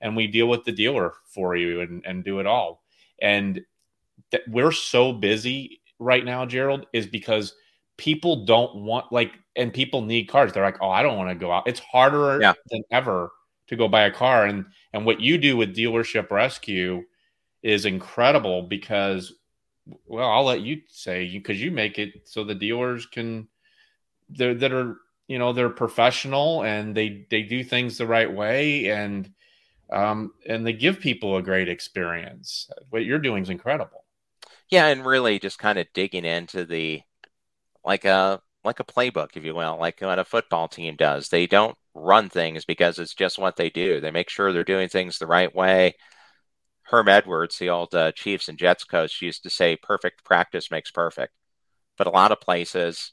and 0.00 0.16
we 0.16 0.26
deal 0.26 0.48
with 0.48 0.64
the 0.64 0.72
dealer 0.72 1.14
for 1.26 1.56
you 1.56 1.82
and, 1.82 2.02
and 2.06 2.24
do 2.24 2.40
it 2.40 2.46
all. 2.46 2.82
And 3.20 3.60
th- 4.30 4.42
we're 4.48 4.72
so 4.72 5.12
busy 5.12 5.82
right 5.98 6.24
now, 6.24 6.46
Gerald, 6.46 6.86
is 6.92 7.06
because 7.06 7.54
people 7.96 8.44
don't 8.46 8.76
want 8.76 9.12
like, 9.12 9.32
and 9.56 9.72
people 9.72 10.00
need 10.00 10.24
cars. 10.24 10.52
They're 10.52 10.64
like, 10.64 10.78
oh, 10.80 10.90
I 10.90 11.02
don't 11.02 11.18
want 11.18 11.28
to 11.28 11.34
go 11.34 11.52
out. 11.52 11.68
It's 11.68 11.80
harder 11.80 12.40
yeah. 12.40 12.54
than 12.70 12.82
ever 12.90 13.30
to 13.70 13.76
go 13.76 13.88
buy 13.88 14.02
a 14.02 14.10
car. 14.10 14.46
And 14.46 14.66
and 14.92 15.06
what 15.06 15.20
you 15.20 15.38
do 15.38 15.56
with 15.56 15.74
dealership 15.74 16.30
rescue 16.30 17.04
is 17.62 17.86
incredible 17.86 18.62
because 18.62 19.32
well, 20.06 20.28
I'll 20.28 20.44
let 20.44 20.60
you 20.60 20.82
say 20.88 21.30
because 21.30 21.62
you 21.62 21.70
make 21.70 21.98
it 21.98 22.28
so 22.28 22.44
the 22.44 22.54
dealers 22.54 23.06
can 23.06 23.48
they're 24.28 24.54
that 24.54 24.72
are 24.72 24.96
you 25.28 25.38
know 25.38 25.52
they're 25.52 25.70
professional 25.70 26.64
and 26.64 26.94
they 26.96 27.26
they 27.30 27.42
do 27.42 27.62
things 27.62 27.96
the 27.96 28.06
right 28.06 28.30
way 28.30 28.90
and 28.90 29.32
um 29.92 30.32
and 30.46 30.66
they 30.66 30.72
give 30.72 30.98
people 31.00 31.36
a 31.36 31.42
great 31.42 31.68
experience. 31.68 32.68
What 32.90 33.04
you're 33.04 33.20
doing 33.20 33.44
is 33.44 33.50
incredible. 33.50 34.04
Yeah, 34.68 34.86
and 34.86 35.06
really 35.06 35.38
just 35.38 35.58
kind 35.58 35.78
of 35.78 35.86
digging 35.94 36.24
into 36.24 36.64
the 36.64 37.02
like 37.84 38.04
a 38.04 38.42
like 38.64 38.80
a 38.80 38.84
playbook, 38.84 39.36
if 39.36 39.44
you 39.44 39.54
will, 39.54 39.78
like 39.78 40.00
what 40.00 40.18
a 40.18 40.24
football 40.24 40.66
team 40.66 40.96
does. 40.96 41.28
They 41.28 41.46
don't 41.46 41.76
run 41.94 42.28
things 42.28 42.64
because 42.64 42.98
it's 42.98 43.14
just 43.14 43.38
what 43.38 43.56
they 43.56 43.70
do. 43.70 44.00
They 44.00 44.10
make 44.10 44.30
sure 44.30 44.52
they're 44.52 44.64
doing 44.64 44.88
things 44.88 45.18
the 45.18 45.26
right 45.26 45.54
way. 45.54 45.94
Herm 46.82 47.08
Edwards, 47.08 47.58
the 47.58 47.70
old 47.70 47.94
uh, 47.94 48.12
Chiefs 48.12 48.48
and 48.48 48.58
Jets 48.58 48.84
coach, 48.84 49.22
used 49.22 49.42
to 49.44 49.50
say, 49.50 49.76
perfect 49.76 50.24
practice 50.24 50.70
makes 50.70 50.90
perfect. 50.90 51.32
But 51.96 52.06
a 52.06 52.10
lot 52.10 52.32
of 52.32 52.40
places, 52.40 53.12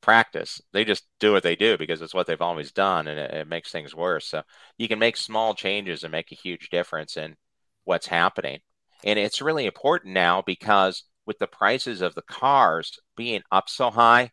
practice, 0.00 0.60
they 0.72 0.84
just 0.84 1.04
do 1.20 1.32
what 1.32 1.42
they 1.42 1.56
do 1.56 1.76
because 1.76 2.00
it's 2.00 2.14
what 2.14 2.26
they've 2.26 2.40
always 2.40 2.72
done 2.72 3.08
and 3.08 3.18
it, 3.18 3.30
it 3.32 3.48
makes 3.48 3.70
things 3.70 3.94
worse. 3.94 4.26
So 4.26 4.42
you 4.76 4.88
can 4.88 4.98
make 4.98 5.16
small 5.16 5.54
changes 5.54 6.02
and 6.02 6.12
make 6.12 6.32
a 6.32 6.36
huge 6.36 6.70
difference 6.70 7.16
in 7.16 7.36
what's 7.84 8.06
happening. 8.06 8.60
And 9.04 9.18
it's 9.18 9.42
really 9.42 9.66
important 9.66 10.14
now 10.14 10.42
because 10.42 11.04
with 11.26 11.38
the 11.38 11.46
prices 11.46 12.00
of 12.00 12.14
the 12.14 12.22
cars 12.22 12.98
being 13.16 13.42
up 13.52 13.68
so 13.68 13.90
high, 13.90 14.32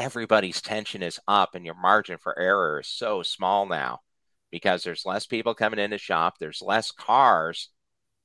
everybody's 0.00 0.62
tension 0.62 1.02
is 1.02 1.20
up 1.28 1.54
and 1.54 1.66
your 1.66 1.74
margin 1.74 2.16
for 2.16 2.36
error 2.38 2.80
is 2.80 2.88
so 2.88 3.22
small 3.22 3.66
now 3.66 4.00
because 4.50 4.82
there's 4.82 5.04
less 5.04 5.26
people 5.26 5.54
coming 5.54 5.78
in 5.78 5.90
to 5.90 5.98
shop, 5.98 6.38
there's 6.40 6.62
less 6.62 6.90
cars, 6.90 7.68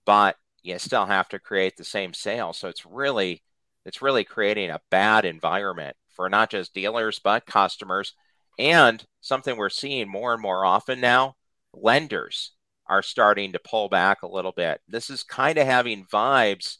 but 0.05 0.37
you 0.63 0.79
still 0.79 1.05
have 1.05 1.27
to 1.27 1.37
create 1.37 1.75
the 1.75 1.83
same 1.83 2.13
sale. 2.13 2.53
So 2.53 2.69
it's 2.69 2.85
really 2.85 3.43
it's 3.85 4.01
really 4.01 4.23
creating 4.23 4.69
a 4.69 4.79
bad 4.89 5.25
environment 5.25 5.97
for 6.09 6.29
not 6.29 6.49
just 6.49 6.73
dealers 6.73 7.19
but 7.19 7.45
customers 7.45 8.13
and 8.57 9.03
something 9.19 9.57
we're 9.57 9.69
seeing 9.69 10.09
more 10.09 10.31
and 10.31 10.41
more 10.41 10.63
often 10.63 11.01
now, 11.01 11.35
lenders 11.73 12.53
are 12.87 13.01
starting 13.01 13.51
to 13.51 13.59
pull 13.59 13.89
back 13.89 14.21
a 14.21 14.27
little 14.27 14.53
bit. 14.53 14.79
This 14.87 15.09
is 15.09 15.23
kind 15.23 15.57
of 15.57 15.67
having 15.67 16.05
vibes 16.05 16.77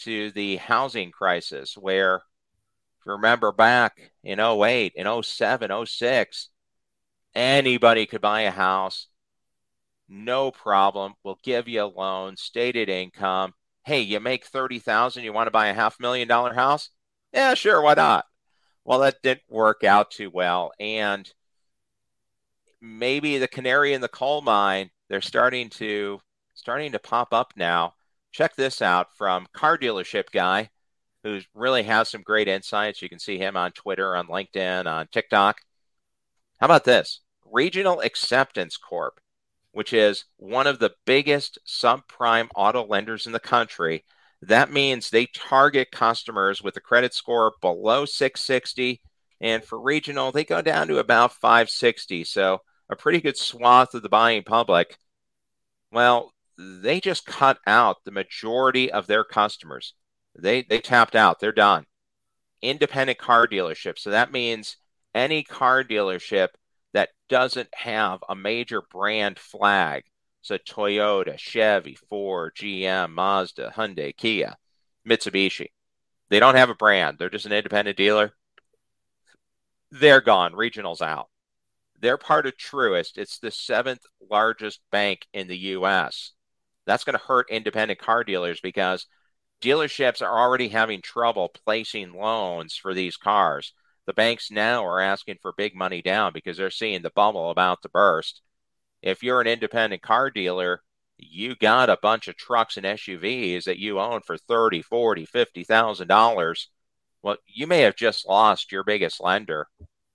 to 0.00 0.32
the 0.32 0.56
housing 0.56 1.12
crisis 1.12 1.76
where 1.76 2.22
you 3.06 3.12
remember 3.12 3.52
back 3.52 4.12
in 4.22 4.40
08, 4.40 4.92
in 4.96 5.22
07, 5.22 5.86
06, 5.86 6.48
anybody 7.34 8.06
could 8.06 8.20
buy 8.20 8.42
a 8.42 8.50
house. 8.50 9.08
No 10.08 10.50
problem. 10.50 11.14
We'll 11.24 11.38
give 11.42 11.68
you 11.68 11.82
a 11.82 11.86
loan, 11.86 12.36
stated 12.36 12.88
income. 12.88 13.54
Hey, 13.84 14.00
you 14.00 14.20
make 14.20 14.44
30,000, 14.46 15.24
you 15.24 15.32
want 15.32 15.46
to 15.46 15.50
buy 15.50 15.68
a 15.68 15.74
half 15.74 16.00
million 16.00 16.28
dollar 16.28 16.54
house? 16.54 16.90
Yeah, 17.32 17.54
sure, 17.54 17.82
why 17.82 17.94
not? 17.94 18.26
Well, 18.84 19.00
that 19.00 19.22
didn't 19.22 19.42
work 19.48 19.82
out 19.84 20.10
too 20.10 20.30
well. 20.30 20.72
And 20.78 21.30
maybe 22.80 23.38
the 23.38 23.48
canary 23.48 23.94
in 23.94 24.00
the 24.00 24.08
coal 24.08 24.42
mine, 24.42 24.90
they're 25.08 25.20
starting 25.20 25.70
to 25.70 26.20
starting 26.54 26.92
to 26.92 26.98
pop 26.98 27.32
up 27.32 27.52
now. 27.56 27.94
Check 28.32 28.56
this 28.56 28.82
out 28.82 29.08
from 29.16 29.46
car 29.52 29.78
dealership 29.78 30.30
guy 30.32 30.70
who 31.24 31.40
really 31.54 31.82
has 31.82 32.10
some 32.10 32.22
great 32.22 32.46
insights. 32.46 33.02
You 33.02 33.08
can 33.08 33.18
see 33.18 33.38
him 33.38 33.56
on 33.56 33.72
Twitter, 33.72 34.14
on 34.14 34.28
LinkedIn, 34.28 34.86
on 34.86 35.08
TikTok. 35.08 35.56
How 36.60 36.66
about 36.66 36.84
this? 36.84 37.20
Regional 37.50 38.00
Acceptance 38.00 38.76
Corp, 38.76 39.18
which 39.72 39.92
is 39.92 40.26
one 40.36 40.66
of 40.66 40.78
the 40.78 40.92
biggest 41.06 41.58
subprime 41.66 42.48
auto 42.54 42.86
lenders 42.86 43.26
in 43.26 43.32
the 43.32 43.40
country. 43.40 44.04
That 44.42 44.70
means 44.70 45.08
they 45.08 45.26
target 45.34 45.90
customers 45.90 46.62
with 46.62 46.76
a 46.76 46.80
credit 46.80 47.14
score 47.14 47.54
below 47.62 48.04
660. 48.04 49.00
And 49.40 49.64
for 49.64 49.80
regional, 49.80 50.30
they 50.30 50.44
go 50.44 50.60
down 50.60 50.88
to 50.88 50.98
about 50.98 51.32
560. 51.32 52.24
So 52.24 52.60
a 52.90 52.96
pretty 52.96 53.22
good 53.22 53.38
swath 53.38 53.94
of 53.94 54.02
the 54.02 54.10
buying 54.10 54.42
public. 54.42 54.98
Well, 55.90 56.32
they 56.58 57.00
just 57.00 57.24
cut 57.24 57.58
out 57.66 58.04
the 58.04 58.10
majority 58.10 58.92
of 58.92 59.06
their 59.06 59.24
customers. 59.24 59.94
They 60.36 60.62
they 60.62 60.80
tapped 60.80 61.14
out. 61.14 61.40
They're 61.40 61.52
done. 61.52 61.86
Independent 62.62 63.18
car 63.18 63.46
dealership. 63.46 63.98
So 63.98 64.10
that 64.10 64.32
means 64.32 64.76
any 65.14 65.44
car 65.44 65.84
dealership 65.84 66.48
that 66.92 67.10
doesn't 67.28 67.68
have 67.74 68.20
a 68.28 68.34
major 68.34 68.82
brand 68.82 69.38
flag. 69.38 70.04
So 70.42 70.58
Toyota, 70.58 71.38
Chevy, 71.38 71.96
Ford, 72.08 72.54
GM, 72.56 73.12
Mazda, 73.12 73.72
Hyundai, 73.76 74.16
Kia, 74.16 74.56
Mitsubishi. 75.08 75.68
They 76.28 76.40
don't 76.40 76.56
have 76.56 76.70
a 76.70 76.74
brand. 76.74 77.18
They're 77.18 77.30
just 77.30 77.46
an 77.46 77.52
independent 77.52 77.96
dealer. 77.96 78.32
They're 79.90 80.20
gone. 80.20 80.54
Regional's 80.54 81.02
out. 81.02 81.28
They're 82.00 82.18
part 82.18 82.46
of 82.46 82.56
Truist. 82.56 83.16
It's 83.16 83.38
the 83.38 83.50
seventh 83.50 84.02
largest 84.30 84.80
bank 84.90 85.26
in 85.32 85.48
the 85.48 85.56
U.S. 85.56 86.32
That's 86.86 87.04
going 87.04 87.18
to 87.18 87.24
hurt 87.24 87.50
independent 87.50 88.00
car 88.00 88.24
dealers 88.24 88.60
because 88.60 89.06
dealerships 89.60 90.22
are 90.22 90.38
already 90.38 90.68
having 90.68 91.02
trouble 91.02 91.48
placing 91.48 92.12
loans 92.12 92.76
for 92.76 92.94
these 92.94 93.16
cars. 93.16 93.72
The 94.06 94.12
banks 94.12 94.50
now 94.50 94.84
are 94.84 95.00
asking 95.00 95.38
for 95.40 95.52
big 95.52 95.74
money 95.74 96.02
down 96.02 96.32
because 96.32 96.56
they're 96.56 96.70
seeing 96.70 97.02
the 97.02 97.10
bubble 97.10 97.50
about 97.50 97.82
to 97.82 97.88
burst. 97.88 98.42
If 99.02 99.22
you're 99.22 99.40
an 99.40 99.46
independent 99.46 100.02
car 100.02 100.30
dealer, 100.30 100.82
you 101.16 101.56
got 101.56 101.90
a 101.90 101.96
bunch 101.96 102.28
of 102.28 102.36
trucks 102.36 102.76
and 102.76 102.86
SUVs 102.86 103.64
that 103.64 103.78
you 103.78 104.00
own 104.00 104.20
for 104.22 104.36
30, 104.36 104.82
40, 104.82 105.26
50,000 105.26 106.08
dollars. 106.08 106.68
Well, 107.22 107.36
you 107.46 107.66
may 107.66 107.80
have 107.80 107.96
just 107.96 108.28
lost 108.28 108.72
your 108.72 108.84
biggest 108.84 109.20
lender. 109.20 109.68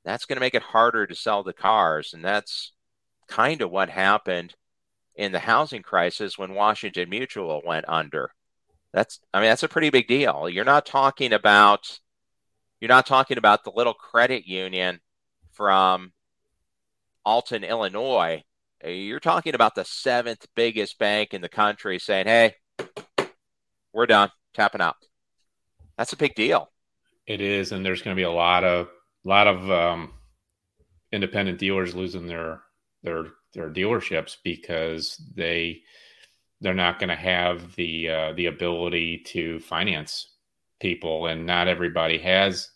That's 0.06 0.26
going 0.26 0.36
to 0.38 0.42
make 0.42 0.56
it 0.56 0.62
harder 0.62 1.08
to 1.08 1.16
sell 1.16 1.44
the 1.44 1.54
cars 1.54 2.14
and 2.14 2.24
that's 2.24 2.74
kind 3.28 3.62
of 3.62 3.72
what 3.72 3.90
happened 3.90 4.56
in 5.16 5.32
the 5.32 5.40
housing 5.40 5.84
crisis 5.84 6.38
when 6.38 6.54
Washington 6.54 7.10
Mutual 7.10 7.62
went 7.66 7.86
under. 7.88 8.32
That's 8.94 9.20
I 9.34 9.40
mean 9.40 9.50
that's 9.50 9.64
a 9.64 9.68
pretty 9.68 9.90
big 9.90 10.08
deal. 10.08 10.50
You're 10.50 10.66
not 10.66 10.86
talking 10.86 11.34
about 11.34 12.00
you're 12.80 12.90
not 12.90 13.06
talking 13.06 13.38
about 13.38 13.64
the 13.64 13.72
little 13.76 13.94
credit 13.94 14.48
union 14.48 15.00
from 15.52 16.14
Alton, 17.26 17.64
Illinois. 17.64 18.44
You're 18.84 19.20
talking 19.20 19.56
about 19.56 19.76
the 19.76 19.84
seventh 19.84 20.48
biggest 20.56 20.98
bank 20.98 21.34
in 21.34 21.42
the 21.42 21.50
country 21.50 22.00
saying, 22.00 22.28
"Hey, 22.28 22.56
we're 23.94 24.06
done, 24.06 24.32
tapping 24.54 24.82
out." 24.82 24.96
That's 25.98 26.14
a 26.14 26.18
big 26.18 26.34
deal. 26.34 26.72
It 27.28 27.42
is, 27.42 27.74
and 27.74 27.86
there's 27.86 28.02
going 28.02 28.16
to 28.16 28.20
be 28.20 28.24
a 28.24 28.32
lot 28.32 28.64
of 28.64 28.88
lot 29.24 29.48
of 29.48 29.70
um, 29.70 30.14
independent 31.12 31.60
dealers 31.60 31.94
losing 31.94 32.26
their 32.26 32.62
their 33.04 33.26
their 33.54 33.70
dealerships 33.70 34.38
because 34.44 35.22
they 35.36 35.82
they're 36.62 36.74
not 36.74 37.00
going 37.00 37.10
to 37.10 37.16
have 37.16 37.76
the 37.76 38.10
uh, 38.10 38.34
the 38.34 38.48
ability 38.48 39.20
to 39.28 39.60
finance 39.60 40.28
people, 40.80 41.28
and 41.28 41.46
not 41.46 41.68
everybody 41.68 42.18
has 42.20 42.72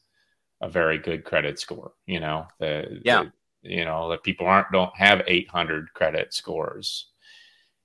a 0.62 0.70
very 0.70 0.98
good 0.98 1.24
credit 1.24 1.60
score. 1.60 1.94
You 2.06 2.20
know, 2.20 2.48
the, 2.60 3.02
yeah, 3.04 3.26
the, 3.64 3.70
you 3.70 3.86
know 3.86 4.10
that 4.10 4.24
people 4.24 4.48
aren't 4.48 4.72
don't 4.72 4.96
have 4.96 5.22
800 5.28 5.94
credit 5.94 6.34
scores. 6.34 7.08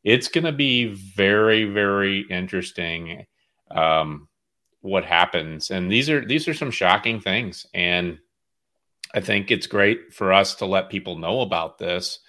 It's 0.04 0.28
going 0.28 0.44
to 0.44 0.52
be 0.52 0.86
very 0.86 1.64
very 1.64 2.24
interesting 2.30 3.26
um, 3.70 4.28
what 4.80 5.04
happens, 5.04 5.70
and 5.70 5.90
these 5.90 6.08
are 6.08 6.24
these 6.24 6.46
are 6.46 6.54
some 6.54 6.70
shocking 6.70 7.20
things, 7.20 7.66
and 7.74 8.18
I 9.14 9.20
think 9.20 9.50
it's 9.50 9.66
great 9.66 10.12
for 10.12 10.32
us 10.32 10.54
to 10.56 10.66
let 10.66 10.90
people 10.90 11.18
know 11.18 11.40
about 11.40 11.78
this 11.78 12.20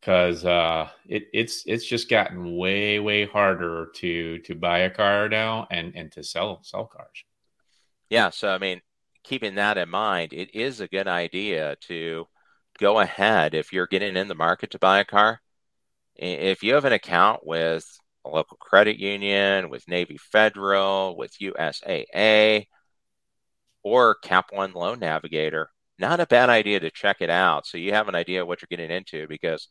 because 0.00 0.44
uh, 0.44 0.88
it, 1.06 1.24
it's 1.32 1.64
it's 1.66 1.86
just 1.86 2.08
gotten 2.08 2.56
way 2.56 2.98
way 2.98 3.26
harder 3.26 3.90
to 3.96 4.38
to 4.38 4.54
buy 4.54 4.80
a 4.80 4.90
car 4.90 5.28
now 5.28 5.66
and 5.70 5.94
and 5.94 6.10
to 6.12 6.22
sell 6.22 6.60
sell 6.62 6.86
cars. 6.86 7.24
Yeah, 8.08 8.30
so 8.30 8.48
I 8.48 8.58
mean, 8.58 8.80
keeping 9.22 9.56
that 9.56 9.78
in 9.78 9.88
mind, 9.88 10.32
it 10.32 10.54
is 10.54 10.80
a 10.80 10.88
good 10.88 11.06
idea 11.08 11.76
to 11.88 12.26
go 12.78 13.00
ahead 13.00 13.54
if 13.54 13.72
you're 13.72 13.86
getting 13.86 14.16
in 14.16 14.28
the 14.28 14.34
market 14.34 14.70
to 14.70 14.78
buy 14.78 15.00
a 15.00 15.04
car 15.04 15.40
if 16.20 16.62
you 16.62 16.74
have 16.74 16.84
an 16.84 16.92
account 16.92 17.46
with 17.46 17.86
a 18.24 18.28
local 18.28 18.56
credit 18.58 18.98
union, 18.98 19.70
with 19.70 19.88
Navy 19.88 20.18
Federal, 20.18 21.16
with 21.16 21.32
USAA, 21.40 22.66
or 23.82 24.16
Cap 24.16 24.50
One 24.52 24.72
Loan 24.72 24.98
Navigator, 24.98 25.70
not 25.98 26.20
a 26.20 26.26
bad 26.26 26.50
idea 26.50 26.80
to 26.80 26.90
check 26.90 27.18
it 27.20 27.30
out 27.30 27.66
so 27.66 27.78
you 27.78 27.92
have 27.92 28.08
an 28.08 28.14
idea 28.14 28.44
what 28.44 28.60
you're 28.60 28.66
getting 28.70 28.94
into 28.94 29.26
because 29.28 29.68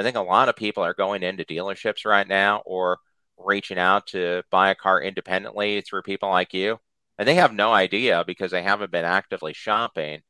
I 0.00 0.02
think 0.02 0.16
a 0.16 0.22
lot 0.22 0.48
of 0.48 0.56
people 0.56 0.82
are 0.82 0.94
going 0.94 1.22
into 1.22 1.44
dealerships 1.44 2.04
right 2.04 2.26
now 2.26 2.62
or 2.64 2.98
reaching 3.38 3.78
out 3.78 4.06
to 4.08 4.42
buy 4.50 4.70
a 4.70 4.74
car 4.74 5.02
independently 5.02 5.80
through 5.82 6.02
people 6.02 6.30
like 6.30 6.54
you. 6.54 6.78
And 7.18 7.28
they 7.28 7.34
have 7.34 7.52
no 7.52 7.72
idea 7.72 8.24
because 8.26 8.50
they 8.50 8.62
haven't 8.62 8.90
been 8.90 9.04
actively 9.04 9.52
shopping. 9.52 10.22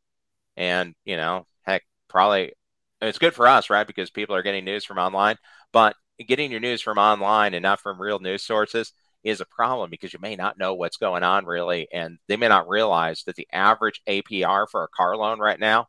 And, 0.56 0.94
you 1.04 1.16
know, 1.16 1.46
heck, 1.62 1.84
probably 2.08 2.52
it's 3.00 3.18
good 3.18 3.34
for 3.34 3.46
us, 3.46 3.70
right? 3.70 3.86
Because 3.86 4.10
people 4.10 4.34
are 4.34 4.42
getting 4.42 4.64
news 4.64 4.84
from 4.84 4.98
online. 4.98 5.36
But 5.72 5.96
getting 6.26 6.50
your 6.50 6.60
news 6.60 6.82
from 6.82 6.98
online 6.98 7.54
and 7.54 7.62
not 7.62 7.80
from 7.80 8.00
real 8.00 8.18
news 8.18 8.42
sources 8.42 8.92
is 9.22 9.40
a 9.40 9.46
problem 9.46 9.90
because 9.90 10.12
you 10.12 10.18
may 10.20 10.36
not 10.36 10.58
know 10.58 10.74
what's 10.74 10.96
going 10.96 11.22
on 11.22 11.46
really. 11.46 11.88
And 11.92 12.18
they 12.28 12.36
may 12.36 12.48
not 12.48 12.68
realize 12.68 13.22
that 13.24 13.36
the 13.36 13.48
average 13.52 14.02
APR 14.08 14.66
for 14.68 14.84
a 14.84 14.88
car 14.88 15.16
loan 15.16 15.38
right 15.38 15.60
now 15.60 15.88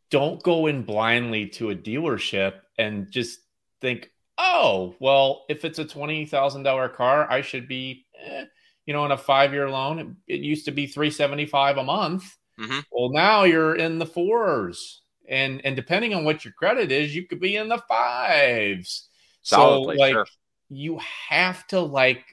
don't 0.09 0.41
go 0.43 0.67
in 0.67 0.83
blindly 0.83 1.47
to 1.47 1.71
a 1.71 1.75
dealership 1.75 2.53
and 2.77 3.09
just 3.11 3.39
think, 3.81 4.11
oh, 4.37 4.95
well, 4.99 5.45
if 5.49 5.65
it's 5.65 5.79
a 5.79 5.85
$20,000 5.85 6.93
car, 6.93 7.31
I 7.31 7.41
should 7.41 7.67
be, 7.67 8.05
eh, 8.23 8.45
you 8.85 8.93
know, 8.93 9.03
on 9.03 9.11
a 9.11 9.17
five 9.17 9.53
year 9.53 9.69
loan. 9.69 10.17
It, 10.27 10.35
it, 10.35 10.41
used 10.41 10.65
to 10.65 10.71
be 10.71 10.87
375 10.87 11.77
a 11.77 11.83
month. 11.83 12.37
Mm-hmm. 12.59 12.79
Well, 12.91 13.09
now 13.09 13.43
you're 13.43 13.75
in 13.75 13.99
the 13.99 14.05
fours. 14.05 15.01
And, 15.27 15.61
and 15.65 15.75
depending 15.75 16.13
on 16.13 16.23
what 16.23 16.45
your 16.45 16.53
credit 16.53 16.91
is, 16.91 17.15
you 17.15 17.25
could 17.25 17.39
be 17.39 17.55
in 17.55 17.67
the 17.67 17.81
fives. 17.87 19.09
Solidly, 19.41 19.95
so, 19.95 20.01
like, 20.01 20.13
sure. 20.13 20.25
you 20.69 20.99
have 21.29 21.65
to 21.67 21.79
like 21.79 22.23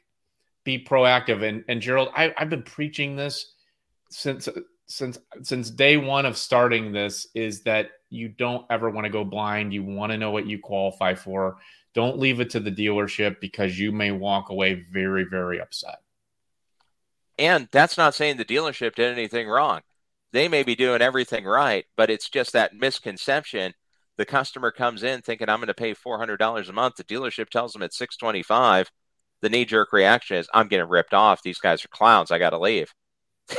be 0.65 0.85
proactive. 0.85 1.43
And, 1.43 1.65
and 1.69 1.81
Gerald, 1.81 2.11
I, 2.15 2.35
I've 2.37 2.51
been 2.51 2.63
preaching 2.63 3.17
this 3.17 3.53
since 4.13 4.49
since 4.87 5.19
since 5.43 5.71
day 5.71 5.97
one 5.97 6.27
of 6.27 6.37
starting 6.37 6.93
this 6.93 7.27
is 7.35 7.63
that 7.63 7.91
you 8.11 8.29
don't 8.29 8.67
ever 8.71 8.91
want 8.91 9.05
to 9.05 9.11
go 9.11 9.25
blind. 9.25 9.73
You 9.73 9.83
want 9.83 10.13
to 10.13 10.19
know 10.19 10.31
what 10.31 10.47
you 10.47 10.59
qualify 10.59 11.15
for. 11.15 11.57
Don't 11.95 12.19
leave 12.19 12.41
it 12.41 12.51
to 12.51 12.61
the 12.61 12.71
dealership 12.71 13.41
because 13.41 13.79
you 13.79 13.93
may 13.93 14.11
walk 14.11 14.51
away 14.51 14.85
very, 14.93 15.25
very 15.25 15.61
upset. 15.61 16.03
And 17.39 17.69
that's 17.73 17.97
not 17.97 18.15
saying 18.15 18.37
the 18.37 18.45
dealership 18.45 18.95
did 18.95 19.13
anything 19.13 19.49
wrong. 19.49 19.81
They 20.33 20.49
may 20.49 20.63
be 20.63 20.75
doing 20.75 21.03
everything 21.03 21.45
right, 21.45 21.85
but 21.97 22.11
it's 22.11 22.29
just 22.29 22.53
that 22.53 22.75
misconception. 22.75 23.75
The 24.17 24.25
customer 24.25 24.71
comes 24.71 25.03
in 25.03 25.23
thinking 25.23 25.49
I'm 25.49 25.59
going 25.59 25.69
to 25.69 25.75
pay 25.75 25.95
$400 25.95 26.69
a 26.69 26.73
month. 26.73 26.97
The 26.97 27.05
dealership 27.05 27.49
tells 27.49 27.73
them 27.73 27.83
it's 27.83 27.99
625. 27.99 28.91
The 29.41 29.49
knee 29.49 29.65
jerk 29.65 29.93
reaction 29.93 30.37
is 30.37 30.49
I'm 30.55 30.69
getting 30.69 30.89
ripped 30.89 31.15
off. 31.15 31.43
These 31.43 31.59
guys 31.59 31.85
are 31.85 31.89
clowns. 31.89 32.31
I 32.31 32.39
got 32.39 32.51
to 32.51 32.59
leave. 32.59 32.95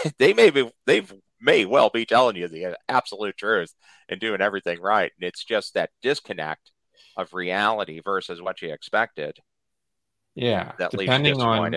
they 0.17 0.33
may 0.33 0.49
be 0.49 0.71
they 0.85 1.03
may 1.39 1.65
well 1.65 1.89
be 1.89 2.05
telling 2.05 2.35
you 2.35 2.47
the 2.47 2.77
absolute 2.87 3.37
truth 3.37 3.73
and 4.09 4.19
doing 4.19 4.41
everything 4.41 4.79
right. 4.81 5.11
And 5.19 5.27
it's 5.27 5.43
just 5.43 5.73
that 5.73 5.91
disconnect 6.01 6.71
of 7.17 7.33
reality 7.33 8.01
versus 8.03 8.41
what 8.41 8.61
you 8.61 8.71
expected. 8.73 9.37
Yeah. 10.35 10.71
That 10.79 10.91
depending 10.91 11.41
on 11.41 11.75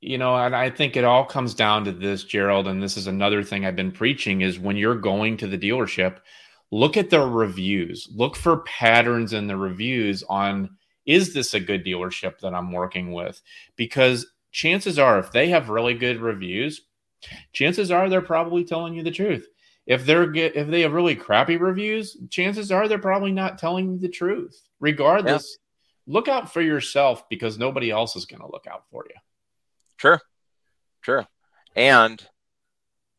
you 0.00 0.18
know, 0.18 0.36
and 0.36 0.54
I 0.54 0.68
think 0.68 0.96
it 0.96 1.04
all 1.04 1.24
comes 1.24 1.54
down 1.54 1.86
to 1.86 1.92
this, 1.92 2.24
Gerald, 2.24 2.68
and 2.68 2.82
this 2.82 2.98
is 2.98 3.06
another 3.06 3.42
thing 3.42 3.64
I've 3.64 3.74
been 3.74 3.90
preaching 3.90 4.42
is 4.42 4.58
when 4.58 4.76
you're 4.76 4.96
going 4.96 5.38
to 5.38 5.46
the 5.46 5.56
dealership, 5.56 6.18
look 6.70 6.98
at 6.98 7.08
their 7.08 7.26
reviews. 7.26 8.06
Look 8.14 8.36
for 8.36 8.58
patterns 8.64 9.32
in 9.32 9.46
the 9.46 9.56
reviews 9.56 10.22
on 10.28 10.76
is 11.06 11.32
this 11.32 11.54
a 11.54 11.60
good 11.60 11.86
dealership 11.86 12.38
that 12.40 12.52
I'm 12.52 12.70
working 12.70 13.12
with? 13.12 13.40
Because 13.76 14.26
chances 14.52 14.98
are 14.98 15.18
if 15.18 15.32
they 15.32 15.48
have 15.48 15.70
really 15.70 15.94
good 15.94 16.20
reviews, 16.20 16.82
chances 17.52 17.90
are 17.90 18.08
they're 18.08 18.20
probably 18.20 18.64
telling 18.64 18.94
you 18.94 19.02
the 19.02 19.10
truth. 19.10 19.48
If 19.86 20.06
they're 20.06 20.26
get 20.26 20.56
if 20.56 20.68
they 20.68 20.80
have 20.82 20.92
really 20.92 21.16
crappy 21.16 21.56
reviews, 21.56 22.16
chances 22.30 22.72
are 22.72 22.88
they're 22.88 22.98
probably 22.98 23.32
not 23.32 23.58
telling 23.58 23.92
you 23.92 23.98
the 23.98 24.08
truth. 24.08 24.60
Regardless, 24.80 25.58
yeah. 26.06 26.14
look 26.14 26.28
out 26.28 26.52
for 26.52 26.62
yourself 26.62 27.28
because 27.28 27.58
nobody 27.58 27.90
else 27.90 28.16
is 28.16 28.24
going 28.24 28.40
to 28.40 28.50
look 28.50 28.66
out 28.66 28.84
for 28.90 29.04
you. 29.08 29.16
Sure, 29.96 30.20
sure. 31.02 31.26
And 31.76 32.26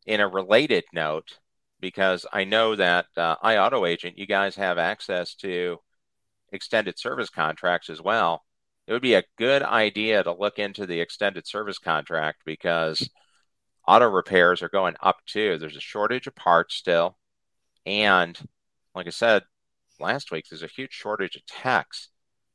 in 0.06 0.20
a 0.20 0.28
related 0.28 0.84
note, 0.92 1.38
because 1.80 2.26
I 2.32 2.44
know 2.44 2.74
that 2.74 3.06
uh, 3.16 3.36
iAuto 3.36 3.88
Agent, 3.88 4.18
you 4.18 4.26
guys 4.26 4.56
have 4.56 4.78
access 4.78 5.34
to 5.36 5.78
extended 6.52 6.98
service 6.98 7.30
contracts 7.30 7.90
as 7.90 8.00
well. 8.00 8.44
It 8.86 8.92
would 8.92 9.02
be 9.02 9.14
a 9.14 9.24
good 9.36 9.62
idea 9.62 10.22
to 10.22 10.32
look 10.32 10.58
into 10.58 10.86
the 10.86 11.00
extended 11.00 11.46
service 11.46 11.78
contract 11.78 12.42
because 12.44 13.08
auto 13.86 14.06
repairs 14.06 14.62
are 14.62 14.68
going 14.68 14.96
up 15.00 15.18
too. 15.26 15.58
There's 15.58 15.76
a 15.76 15.80
shortage 15.80 16.26
of 16.26 16.34
parts 16.34 16.74
still. 16.74 17.16
And 17.84 18.38
like 18.94 19.06
I 19.06 19.10
said 19.10 19.44
last 20.00 20.30
week, 20.30 20.46
there's 20.48 20.62
a 20.62 20.68
huge 20.68 20.92
shortage 20.92 21.36
of 21.36 21.46
techs. 21.46 22.08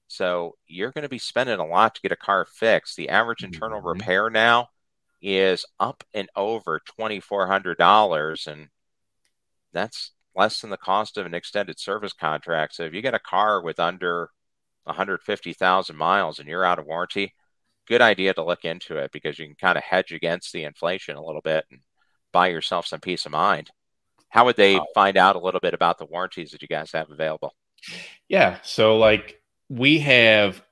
So 0.07 0.57
you're 0.67 0.91
going 0.91 1.03
to 1.03 1.09
be 1.09 1.19
spending 1.19 1.59
a 1.59 1.65
lot 1.65 1.95
to 1.95 2.01
get 2.01 2.11
a 2.11 2.17
car 2.17 2.45
fixed. 2.45 2.97
The 2.97 3.09
average 3.09 3.43
internal 3.43 3.79
mm-hmm. 3.79 3.99
repair 3.99 4.29
now 4.29 4.67
is 5.21 5.65
up 5.79 6.03
and 6.13 6.29
over 6.35 6.81
$2,400. 6.99 8.47
And 8.47 8.67
that's 9.71 10.11
less 10.35 10.59
than 10.59 10.69
the 10.69 10.77
cost 10.77 11.17
of 11.17 11.25
an 11.25 11.33
extended 11.33 11.79
service 11.79 12.13
contract. 12.13 12.75
So 12.75 12.83
if 12.83 12.93
you 12.93 13.01
get 13.01 13.13
a 13.13 13.19
car 13.19 13.61
with 13.61 13.79
under 13.79 14.29
150,000 14.83 15.95
miles 15.95 16.39
and 16.39 16.49
you're 16.49 16.65
out 16.65 16.79
of 16.79 16.85
warranty, 16.85 17.33
good 17.87 18.01
idea 18.01 18.33
to 18.33 18.43
look 18.43 18.65
into 18.65 18.97
it 18.97 19.11
because 19.11 19.39
you 19.39 19.45
can 19.45 19.55
kind 19.55 19.77
of 19.77 19.83
hedge 19.83 20.11
against 20.11 20.53
the 20.53 20.63
inflation 20.63 21.15
a 21.15 21.23
little 21.23 21.41
bit 21.41 21.65
and 21.71 21.81
buy 22.31 22.47
yourself 22.47 22.85
some 22.85 22.99
peace 22.99 23.25
of 23.25 23.31
mind. 23.31 23.71
How 24.29 24.45
would 24.45 24.55
they 24.55 24.75
uh, 24.75 24.83
find 24.93 25.17
out 25.17 25.35
a 25.35 25.39
little 25.39 25.59
bit 25.59 25.73
about 25.73 25.97
the 25.97 26.05
warranties 26.05 26.51
that 26.51 26.61
you 26.61 26.67
guys 26.67 26.91
have 26.93 27.11
available? 27.11 27.53
Yeah, 28.29 28.59
so 28.63 28.97
like 28.97 29.41
we 29.69 29.99
have 29.99 30.63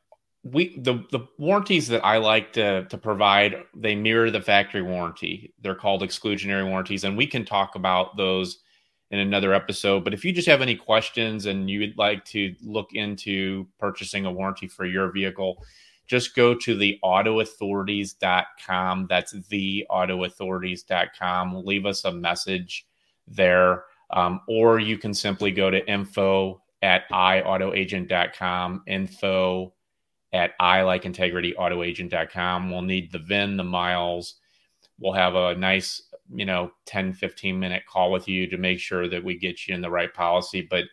we 0.43 0.77
the 0.77 1.03
the 1.11 1.27
warranties 1.37 1.89
that 1.89 2.05
I 2.05 2.17
like 2.17 2.53
to 2.53 2.85
to 2.85 2.97
provide 2.97 3.63
they 3.75 3.95
mirror 3.95 4.31
the 4.31 4.41
factory 4.41 4.81
warranty. 4.81 5.53
They're 5.61 5.75
called 5.75 6.01
exclusionary 6.01 6.67
warranties 6.67 7.03
and 7.03 7.17
we 7.17 7.27
can 7.27 7.43
talk 7.43 7.75
about 7.75 8.15
those 8.15 8.59
in 9.11 9.19
another 9.19 9.53
episode. 9.53 10.03
But 10.03 10.13
if 10.13 10.23
you 10.23 10.31
just 10.31 10.47
have 10.47 10.61
any 10.61 10.75
questions 10.75 11.45
and 11.47 11.69
you 11.69 11.79
would 11.79 11.97
like 11.97 12.23
to 12.25 12.55
look 12.61 12.93
into 12.93 13.67
purchasing 13.79 14.25
a 14.25 14.31
warranty 14.31 14.67
for 14.67 14.85
your 14.85 15.11
vehicle, 15.11 15.63
just 16.09 16.35
go 16.35 16.53
to 16.55 16.75
the 16.75 16.99
autoauthorities.com. 17.03 19.05
That's 19.07 19.31
the 19.47 19.85
autoauthorities.com. 19.91 21.65
Leave 21.65 21.85
us 21.85 22.03
a 22.03 22.11
message 22.11 22.87
there. 23.27 23.83
Um, 24.09 24.41
or 24.47 24.79
you 24.79 24.97
can 24.97 25.13
simply 25.13 25.51
go 25.51 25.69
to 25.69 25.87
info 25.87 26.63
at 26.81 27.07
iautoagent.com, 27.11 28.83
info 28.87 29.73
at 30.33 30.53
i 30.59 30.81
like 30.81 31.05
integrity 31.05 31.53
autoagent.com. 31.57 32.71
We'll 32.71 32.81
need 32.81 33.11
the 33.11 33.19
VIN, 33.19 33.57
the 33.57 33.63
miles. 33.63 34.35
We'll 34.99 35.13
have 35.13 35.35
a 35.35 35.53
nice, 35.55 36.01
you 36.33 36.45
know, 36.45 36.71
10, 36.87 37.13
15 37.13 37.59
minute 37.59 37.83
call 37.87 38.11
with 38.11 38.27
you 38.27 38.47
to 38.47 38.57
make 38.57 38.79
sure 38.79 39.07
that 39.07 39.23
we 39.23 39.37
get 39.37 39.67
you 39.67 39.75
in 39.75 39.81
the 39.81 39.91
right 39.91 40.13
policy. 40.13 40.67
But 40.67 40.85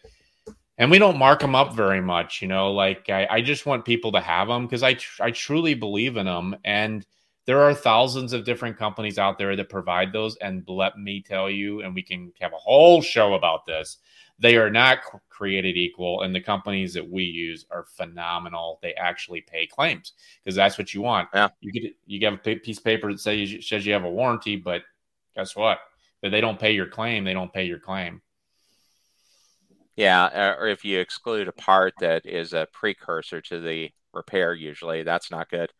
and 0.79 0.91
we 0.91 0.99
don't 0.99 1.19
mark 1.19 1.41
them 1.41 1.55
up 1.55 1.75
very 1.75 2.01
much 2.01 2.43
you 2.43 2.49
know 2.49 2.73
like 2.73 3.09
i, 3.09 3.27
I 3.31 3.41
just 3.41 3.67
want 3.67 3.85
people 3.85 4.13
to 4.13 4.21
have 4.21 4.49
them 4.49 4.67
because 4.67 4.83
I, 4.83 4.95
tr- 4.95 5.23
I 5.25 5.31
truly 5.31 5.75
believe 5.75 6.17
in 6.17 6.27
them 6.27 6.57
and 6.65 7.07
there 7.47 7.63
are 7.63 7.73
thousands 7.73 8.33
of 8.33 8.45
different 8.45 8.77
companies 8.77 9.19
out 9.19 9.39
there 9.39 9.55
that 9.55 9.69
provide 9.69 10.13
those. 10.13 10.37
And 10.39 10.65
let 10.67 10.99
me 10.99 11.23
tell 11.23 11.49
you 11.49 11.81
and 11.81 11.95
we 11.95 12.03
can 12.03 12.33
have 12.41 12.53
a 12.53 12.57
whole 12.57 13.01
show 13.01 13.35
about 13.35 13.65
this 13.67 13.99
they 14.39 14.57
are 14.57 14.71
not 14.71 14.99
created 15.29 15.77
equal. 15.77 16.23
And 16.23 16.35
the 16.35 16.41
companies 16.41 16.93
that 16.95 17.09
we 17.09 17.25
use 17.25 17.65
are 17.71 17.87
phenomenal. 17.97 18.79
They 18.83 18.93
actually 18.95 19.41
pay 19.41 19.67
claims 19.67 20.13
because 20.45 20.55
that's 20.55 20.79
what 20.79 20.93
you 20.93 21.01
want. 21.03 21.29
Yeah. 21.33 21.49
you 21.61 21.73
get 21.73 21.97
you 22.07 22.27
have 22.29 22.41
a 22.45 22.57
piece 22.57 22.79
of 22.79 22.85
paper 22.85 23.11
that 23.11 23.21
says, 23.21 23.55
says 23.67 23.87
you 23.87 23.93
have 23.93 24.05
a 24.05 24.11
warranty 24.11 24.57
but 24.57 24.83
guess 25.35 25.57
what? 25.57 25.79
If 26.23 26.33
they 26.33 26.41
don't 26.41 26.59
pay 26.59 26.73
your 26.73 26.87
claim, 26.87 27.25
they 27.25 27.35
don't 27.35 27.53
pay 27.53 27.65
your 27.65 27.79
claim. 27.79 28.21
Yeah, 29.97 30.25
uh, 30.25 30.57
or 30.61 30.69
if 30.69 30.85
you 30.85 31.01
exclude 31.01 31.49
a 31.49 31.53
part 31.53 31.95
that 32.01 32.27
is 32.27 32.53
a 32.53 32.69
precursor 32.73 33.41
to 33.43 33.61
the 33.61 33.91
repair, 34.13 34.53
usually 34.55 35.03
that's 35.03 35.31
not 35.31 35.49
good. 35.51 35.73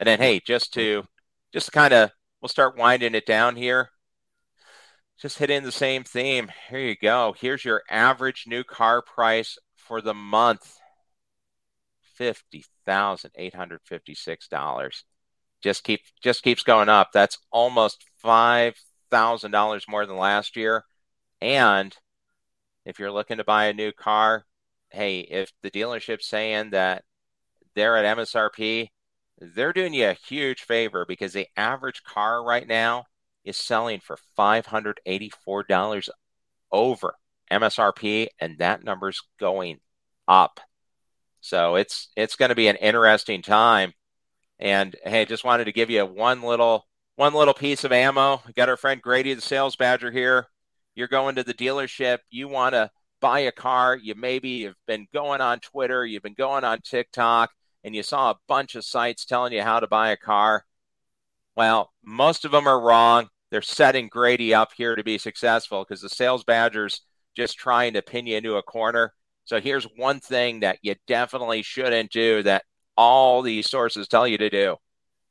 And 0.00 0.06
then, 0.06 0.18
hey, 0.18 0.40
just 0.40 0.72
to 0.74 1.04
just 1.52 1.72
kind 1.72 1.92
of, 1.92 2.10
we'll 2.40 2.48
start 2.48 2.78
winding 2.78 3.14
it 3.14 3.26
down 3.26 3.56
here. 3.56 3.90
Just 5.20 5.38
hit 5.38 5.50
in 5.50 5.64
the 5.64 5.72
same 5.72 6.04
theme. 6.04 6.50
Here 6.70 6.78
you 6.78 6.96
go. 6.96 7.34
Here's 7.38 7.64
your 7.64 7.82
average 7.90 8.44
new 8.46 8.64
car 8.64 9.02
price 9.02 9.58
for 9.76 10.00
the 10.00 10.14
month 10.14 10.78
fifty 12.14 12.64
thousand 12.86 13.32
eight 13.36 13.54
hundred 13.54 13.80
fifty 13.84 14.14
six 14.14 14.48
dollars. 14.48 15.04
Just 15.60 15.82
keep 15.82 16.00
just 16.22 16.42
keeps 16.42 16.62
going 16.62 16.88
up. 16.88 17.08
That's 17.12 17.38
almost 17.50 18.04
five 18.16 18.76
thousand 19.10 19.50
dollars 19.50 19.86
more 19.88 20.06
than 20.06 20.16
last 20.16 20.56
year. 20.56 20.84
And 21.40 21.96
if 22.88 22.98
you're 22.98 23.12
looking 23.12 23.36
to 23.36 23.44
buy 23.44 23.66
a 23.66 23.74
new 23.74 23.92
car, 23.92 24.46
hey, 24.90 25.20
if 25.20 25.52
the 25.62 25.70
dealership's 25.70 26.26
saying 26.26 26.70
that 26.70 27.04
they're 27.74 27.98
at 27.98 28.16
MSRP, 28.16 28.88
they're 29.38 29.74
doing 29.74 29.92
you 29.92 30.08
a 30.08 30.14
huge 30.14 30.62
favor 30.62 31.04
because 31.06 31.34
the 31.34 31.46
average 31.54 32.02
car 32.02 32.42
right 32.42 32.66
now 32.66 33.04
is 33.44 33.58
selling 33.58 34.00
for 34.00 34.16
$584 34.38 36.08
over 36.72 37.14
MSRP, 37.50 38.28
and 38.40 38.58
that 38.58 38.82
number's 38.82 39.20
going 39.38 39.80
up. 40.26 40.58
So 41.40 41.76
it's 41.76 42.08
it's 42.16 42.36
going 42.36 42.48
to 42.48 42.54
be 42.54 42.68
an 42.68 42.76
interesting 42.76 43.42
time. 43.42 43.92
And 44.58 44.96
hey, 45.04 45.26
just 45.26 45.44
wanted 45.44 45.66
to 45.66 45.72
give 45.72 45.90
you 45.90 46.06
one 46.06 46.42
little 46.42 46.86
one 47.16 47.34
little 47.34 47.54
piece 47.54 47.84
of 47.84 47.92
ammo. 47.92 48.42
We 48.46 48.54
got 48.54 48.70
our 48.70 48.76
friend 48.78 49.00
Grady, 49.00 49.34
the 49.34 49.42
sales 49.42 49.76
badger 49.76 50.10
here. 50.10 50.46
You're 50.98 51.06
going 51.06 51.36
to 51.36 51.44
the 51.44 51.54
dealership. 51.54 52.18
You 52.28 52.48
want 52.48 52.74
to 52.74 52.90
buy 53.20 53.38
a 53.38 53.52
car. 53.52 53.96
You 53.96 54.16
maybe 54.16 54.48
you've 54.48 54.74
been 54.88 55.06
going 55.14 55.40
on 55.40 55.60
Twitter. 55.60 56.04
You've 56.04 56.24
been 56.24 56.34
going 56.34 56.64
on 56.64 56.80
TikTok, 56.80 57.52
and 57.84 57.94
you 57.94 58.02
saw 58.02 58.32
a 58.32 58.38
bunch 58.48 58.74
of 58.74 58.84
sites 58.84 59.24
telling 59.24 59.52
you 59.52 59.62
how 59.62 59.78
to 59.78 59.86
buy 59.86 60.10
a 60.10 60.16
car. 60.16 60.64
Well, 61.54 61.92
most 62.04 62.44
of 62.44 62.50
them 62.50 62.66
are 62.66 62.80
wrong. 62.80 63.28
They're 63.52 63.62
setting 63.62 64.08
Grady 64.08 64.52
up 64.52 64.70
here 64.76 64.96
to 64.96 65.04
be 65.04 65.18
successful 65.18 65.84
because 65.84 66.02
the 66.02 66.08
sales 66.08 66.42
badger's 66.42 67.02
just 67.36 67.56
trying 67.56 67.92
to 67.92 68.02
pin 68.02 68.26
you 68.26 68.36
into 68.36 68.56
a 68.56 68.62
corner. 68.64 69.14
So 69.44 69.60
here's 69.60 69.86
one 69.96 70.18
thing 70.18 70.60
that 70.60 70.80
you 70.82 70.96
definitely 71.06 71.62
shouldn't 71.62 72.10
do 72.10 72.42
that 72.42 72.64
all 72.96 73.42
these 73.42 73.70
sources 73.70 74.08
tell 74.08 74.26
you 74.26 74.38
to 74.38 74.50
do. 74.50 74.74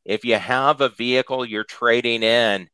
If 0.05 0.23
you 0.23 0.35
have 0.35 0.79
a 0.79 0.87
vehicle 0.87 1.43
you're 1.43 1.65
trading 1.65 2.23
in, 2.23 2.69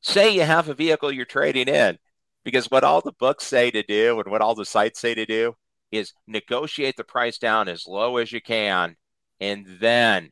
say 0.00 0.34
you 0.34 0.42
have 0.42 0.68
a 0.68 0.74
vehicle 0.74 1.12
you're 1.12 1.24
trading 1.24 1.68
in, 1.68 1.98
because 2.44 2.70
what 2.70 2.84
all 2.84 3.00
the 3.00 3.12
books 3.12 3.46
say 3.46 3.70
to 3.70 3.82
do 3.82 4.20
and 4.20 4.30
what 4.30 4.40
all 4.40 4.54
the 4.54 4.64
sites 4.64 5.00
say 5.00 5.14
to 5.14 5.26
do 5.26 5.54
is 5.90 6.12
negotiate 6.26 6.96
the 6.96 7.04
price 7.04 7.38
down 7.38 7.68
as 7.68 7.86
low 7.86 8.18
as 8.18 8.30
you 8.30 8.40
can 8.40 8.96
and 9.40 9.66
then 9.80 10.30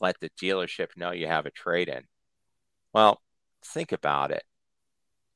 let 0.00 0.18
the 0.20 0.30
dealership 0.40 0.88
know 0.96 1.10
you 1.10 1.26
have 1.26 1.46
a 1.46 1.50
trade 1.50 1.88
in. 1.88 2.04
Well, 2.92 3.20
think 3.64 3.92
about 3.92 4.30
it. 4.30 4.44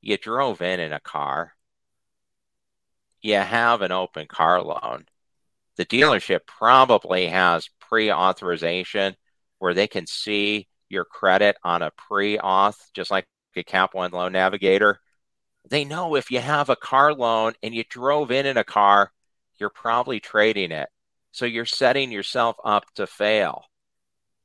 You 0.01 0.17
drove 0.17 0.63
in 0.63 0.81
in 0.81 0.93
a 0.93 1.01
car 1.01 1.55
you 3.23 3.35
have 3.35 3.83
an 3.83 3.93
open 3.93 4.27
car 4.27 4.63
loan, 4.63 5.05
the 5.77 5.87
dealership 5.87 6.41
probably 6.47 7.27
has 7.27 7.69
pre 7.81 8.11
authorization 8.13 9.17
where 9.59 9.75
they 9.75 9.87
can 9.87 10.07
see 10.07 10.69
your 10.89 11.05
credit 11.05 11.57
on 11.63 11.83
a 11.83 11.91
pre 11.93 12.39
auth, 12.39 12.79
just 12.95 13.11
like 13.11 13.27
a 13.57 13.63
Cap 13.63 13.95
One 13.95 14.11
loan 14.11 14.33
navigator. 14.33 15.01
They 15.69 15.85
know 15.85 16.15
if 16.15 16.31
you 16.31 16.41
have 16.41 16.69
a 16.69 16.77
car 16.77 17.13
loan 17.13 17.55
and 17.63 17.75
you 17.75 17.85
drove 17.89 18.31
in 18.31 18.47
in 18.47 18.57
a 18.57 18.65
car, 18.65 19.13
you're 19.59 19.71
probably 19.71 20.21
trading 20.21 20.73
it. 20.73 20.89
So 21.33 21.45
you're 21.45 21.67
setting 21.67 22.11
yourself 22.11 22.57
up 22.65 22.85
to 22.95 23.07
fail. 23.07 23.65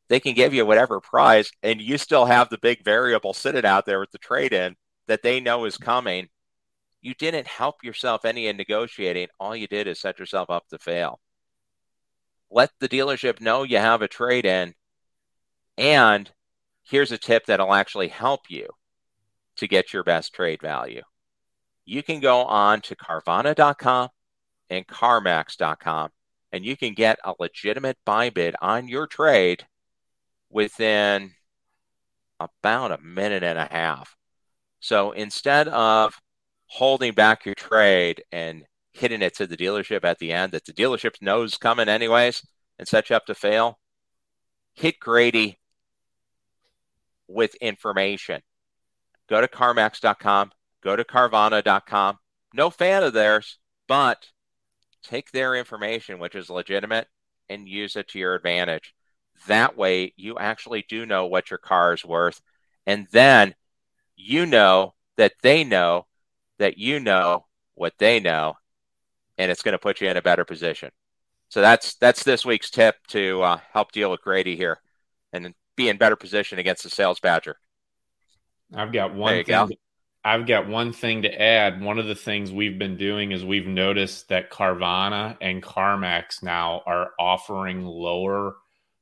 They 0.08 0.20
can 0.20 0.34
give 0.34 0.54
you 0.54 0.66
whatever 0.66 1.00
price, 1.00 1.52
and 1.64 1.82
you 1.82 1.98
still 1.98 2.26
have 2.26 2.50
the 2.50 2.60
big 2.60 2.84
variable 2.84 3.34
sitting 3.34 3.66
out 3.66 3.86
there 3.86 4.00
with 4.00 4.12
the 4.12 4.20
trade 4.20 4.54
in 4.54 4.76
that 5.08 5.24
they 5.24 5.40
know 5.40 5.66
is 5.66 5.78
coming 5.78 6.30
you 7.06 7.14
didn't 7.14 7.46
help 7.46 7.84
yourself 7.84 8.26
any 8.26 8.48
in 8.48 8.58
negotiating. 8.58 9.28
All 9.40 9.56
you 9.56 9.68
did 9.68 9.86
is 9.86 10.02
set 10.02 10.18
yourself 10.18 10.50
up 10.50 10.68
to 10.70 10.80
fail. 10.80 11.20
Let 12.50 12.72
the 12.80 12.90
dealership 12.90 13.40
know 13.40 13.62
you 13.62 13.78
have 13.78 14.02
a 14.02 14.08
trade 14.08 14.44
in. 14.44 14.74
And 15.78 16.32
here's 16.82 17.12
a 17.12 17.20
tip 17.20 17.46
that'll 17.46 17.76
actually 17.76 18.08
help 18.08 18.50
you 18.50 18.70
to 19.58 19.68
get 19.68 19.94
your 19.94 20.04
best 20.04 20.34
trade 20.34 20.62
value. 20.62 21.02
You 21.86 22.04
can 22.04 22.20
go 22.20 22.44
on 22.44 22.82
to 22.82 22.96
Carvana.com 22.96 24.10
and 24.70 24.88
CarMax.com 24.88 26.10
and 26.52 26.66
you 26.66 26.78
can 26.78 26.94
get 26.94 27.20
a 27.24 27.34
legitimate 27.40 27.98
buy 28.06 28.30
bid 28.30 28.56
on 28.62 28.88
your 28.88 29.08
trade 29.08 29.66
within 30.50 31.32
about 32.40 32.92
a 32.92 33.02
minute 33.02 33.44
and 33.44 33.60
a 33.60 33.66
half. 33.66 34.16
So 34.80 35.12
instead 35.12 35.68
of 35.68 36.20
holding 36.68 37.14
back 37.14 37.46
your 37.46 37.56
trade 37.56 38.24
and 38.32 38.64
hitting 38.94 39.22
it 39.22 39.36
to 39.36 39.48
the 39.48 39.58
dealership 39.58 40.04
at 40.04 40.20
the 40.20 40.32
end 40.32 40.54
that 40.54 40.66
the 40.66 40.74
dealership 40.74 41.22
knows 41.22 41.58
coming 41.58 41.90
anyways 41.90 42.46
and 42.80 42.88
set 42.88 43.10
you 43.10 43.16
up 43.16 43.26
to 43.26 43.36
fail, 43.36 43.80
hit 44.74 45.00
Grady 45.00 45.60
with 47.28 47.56
information. 47.56 48.42
Go 49.30 49.42
to 49.42 49.48
CarMax.com, 49.48 50.52
go 50.82 50.96
to 50.96 51.04
Carvana.com. 51.04 52.20
No 52.54 52.70
fan 52.70 53.04
of 53.04 53.14
theirs, 53.14 53.58
but 53.88 54.28
take 55.04 55.32
their 55.32 55.56
information, 55.56 56.20
which 56.20 56.36
is 56.36 56.50
legitimate, 56.50 57.08
and 57.50 57.68
use 57.68 57.96
it 57.96 58.08
to 58.10 58.20
your 58.20 58.36
advantage. 58.36 58.94
That 59.48 59.78
way, 59.78 60.14
you 60.16 60.38
actually 60.38 60.86
do 60.88 61.06
know 61.06 61.26
what 61.26 61.50
your 61.50 61.58
car 61.58 61.94
is 61.94 62.06
worth. 62.06 62.42
And 62.86 63.08
then 63.12 63.56
you 64.16 64.46
know 64.46 64.94
that 65.18 65.34
they 65.42 65.64
know 65.64 66.08
that 66.58 66.78
you 66.78 67.00
know 67.00 67.46
what 67.74 67.94
they 67.98 68.20
know, 68.20 68.56
and 69.38 69.52
it's 69.52 69.62
going 69.62 69.74
to 69.74 69.80
put 69.80 70.02
you 70.02 70.10
in 70.10 70.18
a 70.18 70.22
better 70.22 70.46
position. 70.46 70.92
So 71.50 71.62
that's 71.62 71.96
that's 71.96 72.24
this 72.24 72.46
week's 72.46 72.70
tip 72.70 72.96
to 73.10 73.42
uh, 73.42 73.60
help 73.72 73.92
deal 73.92 74.10
with 74.10 74.22
Grady 74.22 74.56
here 74.56 74.80
and 75.34 75.54
be 75.76 75.90
in 75.90 75.98
better 75.98 76.16
position 76.16 76.60
against 76.60 76.84
the 76.84 76.90
sales 76.90 77.20
badger. 77.20 77.58
I've 78.74 78.92
got 78.92 79.14
one 79.14 79.44
thing. 79.44 79.46
Go. 79.46 79.70
I've 80.24 80.48
got 80.48 80.68
one 80.68 80.92
thing 80.92 81.22
to 81.22 81.42
add. 81.42 81.82
One 81.82 82.00
of 82.00 82.08
the 82.08 82.16
things 82.16 82.52
we've 82.52 82.80
been 82.80 82.98
doing 82.98 83.32
is 83.32 83.46
we've 83.46 83.68
noticed 83.68 84.28
that 84.30 84.50
Carvana 84.50 85.38
and 85.40 85.62
CarMax 85.62 86.42
now 86.42 86.82
are 86.88 87.12
offering 87.20 87.86
lower 87.86 88.56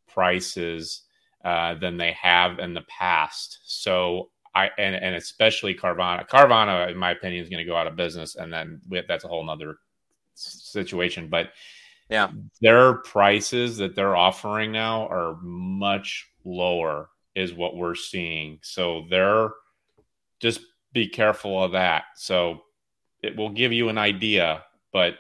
prices 0.09 1.03
uh, 1.45 1.75
than 1.75 1.97
they 1.97 2.11
have 2.13 2.59
in 2.59 2.73
the 2.73 2.83
past. 2.89 3.59
So 3.65 4.31
I 4.55 4.69
and, 4.77 4.95
and 4.95 5.15
especially 5.15 5.73
Carvana. 5.73 6.27
Carvana, 6.27 6.89
in 6.91 6.97
my 6.97 7.11
opinion, 7.11 7.41
is 7.41 7.49
going 7.49 7.65
to 7.65 7.69
go 7.69 7.75
out 7.75 7.87
of 7.87 7.95
business, 7.95 8.35
and 8.35 8.51
then 8.51 8.81
that's 9.07 9.23
a 9.23 9.27
whole 9.27 9.45
nother 9.45 9.77
situation. 10.35 11.27
But 11.29 11.51
yeah, 12.09 12.29
their 12.61 12.95
prices 12.95 13.77
that 13.77 13.95
they're 13.95 14.15
offering 14.15 14.71
now 14.71 15.07
are 15.07 15.37
much 15.41 16.27
lower, 16.45 17.09
is 17.35 17.53
what 17.53 17.75
we're 17.75 17.95
seeing. 17.95 18.59
So 18.61 19.05
they're 19.09 19.49
just 20.39 20.61
be 20.93 21.07
careful 21.07 21.63
of 21.63 21.71
that. 21.71 22.03
So 22.15 22.63
it 23.21 23.35
will 23.35 23.49
give 23.49 23.73
you 23.73 23.89
an 23.89 23.97
idea, 23.97 24.63
but 24.91 25.15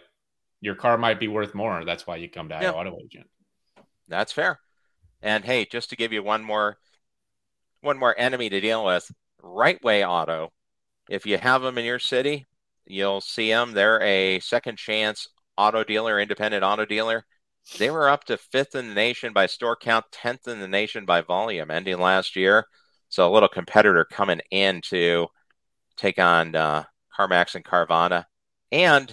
your 0.61 0.75
car 0.75 0.97
might 0.97 1.19
be 1.19 1.27
worth 1.27 1.55
more. 1.55 1.83
That's 1.85 2.05
why 2.05 2.17
you 2.17 2.29
come 2.29 2.49
to 2.49 2.59
yeah. 2.61 2.71
Auto 2.71 2.97
Agent. 3.03 3.27
That's 4.07 4.31
fair. 4.31 4.59
And 5.21 5.43
hey, 5.43 5.65
just 5.65 5.89
to 5.89 5.95
give 5.95 6.13
you 6.13 6.21
one 6.21 6.43
more 6.43 6.77
one 7.81 7.97
more 7.97 8.15
enemy 8.17 8.49
to 8.49 8.61
deal 8.61 8.85
with, 8.85 9.09
Right 9.41 9.81
Way 9.83 10.05
Auto. 10.05 10.51
If 11.09 11.25
you 11.25 11.37
have 11.37 11.61
them 11.61 11.77
in 11.77 11.83
your 11.83 11.99
city, 11.99 12.47
you'll 12.85 13.21
see 13.21 13.49
them. 13.49 13.73
They're 13.73 14.01
a 14.01 14.39
second 14.39 14.77
chance 14.77 15.27
auto 15.57 15.83
dealer, 15.83 16.19
independent 16.19 16.63
auto 16.63 16.85
dealer. 16.85 17.25
They 17.79 17.89
were 17.89 18.09
up 18.09 18.25
to 18.25 18.37
fifth 18.37 18.75
in 18.75 18.89
the 18.89 18.93
nation 18.93 19.33
by 19.33 19.47
store 19.47 19.75
count, 19.75 20.05
10th 20.11 20.47
in 20.47 20.59
the 20.59 20.67
nation 20.67 21.05
by 21.05 21.21
volume 21.21 21.71
ending 21.71 21.99
last 21.99 22.35
year. 22.35 22.65
So 23.09 23.29
a 23.29 23.31
little 23.31 23.49
competitor 23.49 24.05
coming 24.05 24.41
in 24.51 24.81
to 24.89 25.27
take 25.97 26.19
on 26.19 26.55
uh, 26.55 26.83
CarMax 27.17 27.55
and 27.55 27.63
Carvana. 27.63 28.25
And, 28.71 29.11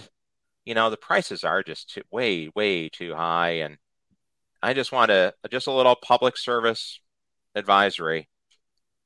you 0.65 0.73
know, 0.73 0.89
the 0.89 0.97
prices 0.97 1.43
are 1.43 1.63
just 1.63 1.89
too, 1.91 2.01
way, 2.11 2.49
way 2.55 2.89
too 2.89 3.15
high. 3.15 3.59
And 3.59 3.77
I 4.61 4.73
just 4.73 4.91
want 4.91 5.09
to, 5.09 5.33
just 5.49 5.67
a 5.67 5.71
little 5.71 5.95
public 5.95 6.37
service 6.37 6.99
advisory 7.55 8.27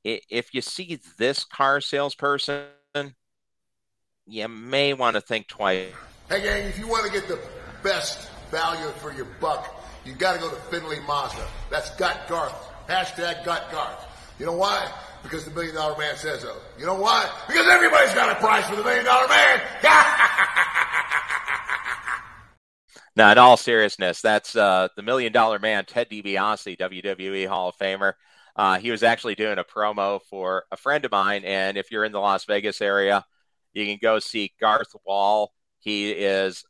if 0.06 0.54
you 0.54 0.62
see 0.62 1.00
this 1.18 1.44
car 1.44 1.82
salesperson, 1.82 2.68
you 4.28 4.48
may 4.48 4.94
want 4.94 5.16
to 5.16 5.22
think 5.22 5.48
twice. 5.48 5.92
Hey, 6.30 6.42
gang, 6.42 6.68
if 6.68 6.78
you 6.78 6.88
want 6.88 7.06
to 7.06 7.12
get 7.12 7.28
the 7.28 7.40
best 7.84 8.30
value 8.56 8.90
for 9.00 9.14
your 9.14 9.28
buck, 9.42 9.84
you 10.06 10.14
got 10.14 10.34
to 10.34 10.40
go 10.40 10.50
to 10.50 10.56
Findlay 10.56 11.00
Mazda. 11.08 11.46
That's 11.70 11.90
got 11.98 12.28
Garth. 12.28 12.56
Hashtag 12.88 13.44
got 13.44 13.72
Garth. 13.72 14.06
You 14.40 14.46
know 14.46 14.56
why? 14.56 14.92
because 15.26 15.44
the 15.44 15.52
million 15.52 15.76
dollar 15.76 15.98
man 15.98 16.16
says 16.16 16.42
so. 16.42 16.56
You 16.78 16.86
know 16.86 16.96
why? 16.96 17.30
Because 17.48 17.68
everybody's 17.68 18.14
got 18.14 18.32
a 18.32 18.36
price 18.36 18.68
for 18.70 18.76
the 18.76 18.84
million 18.84 19.06
dollar 19.06 19.28
man. 19.28 19.62
now, 23.16 23.32
in 23.32 23.38
all 23.38 23.58
seriousness, 23.58 24.22
that's 24.22 24.56
uh, 24.56 24.88
the 24.96 25.02
million 25.02 25.34
dollar 25.34 25.60
man, 25.60 25.86
Ted 25.86 26.10
DiBiase, 26.10 26.78
WWE 26.78 27.48
Hall 27.48 27.70
of 27.70 27.78
Famer. 27.78 28.14
Uh, 28.56 28.78
he 28.78 28.92
was 28.92 29.04
actually 29.04 29.36
doing 29.36 29.58
a 29.58 29.64
promo 29.64 30.22
for 30.30 30.64
a 30.72 30.78
friend 30.78 31.04
of 31.04 31.12
mine. 31.12 31.44
And 31.44 31.78
if 31.78 31.92
you're 31.92 32.06
in 32.06 32.14
the 32.14 32.20
Las 32.20 32.46
Vegas 32.46 32.80
area, 32.80 33.26
you 33.74 33.86
can 33.86 33.98
go 34.02 34.20
see 34.20 34.54
Garth 34.62 34.96
Wall. 35.06 35.52
He 35.80 36.12
is 36.12 36.64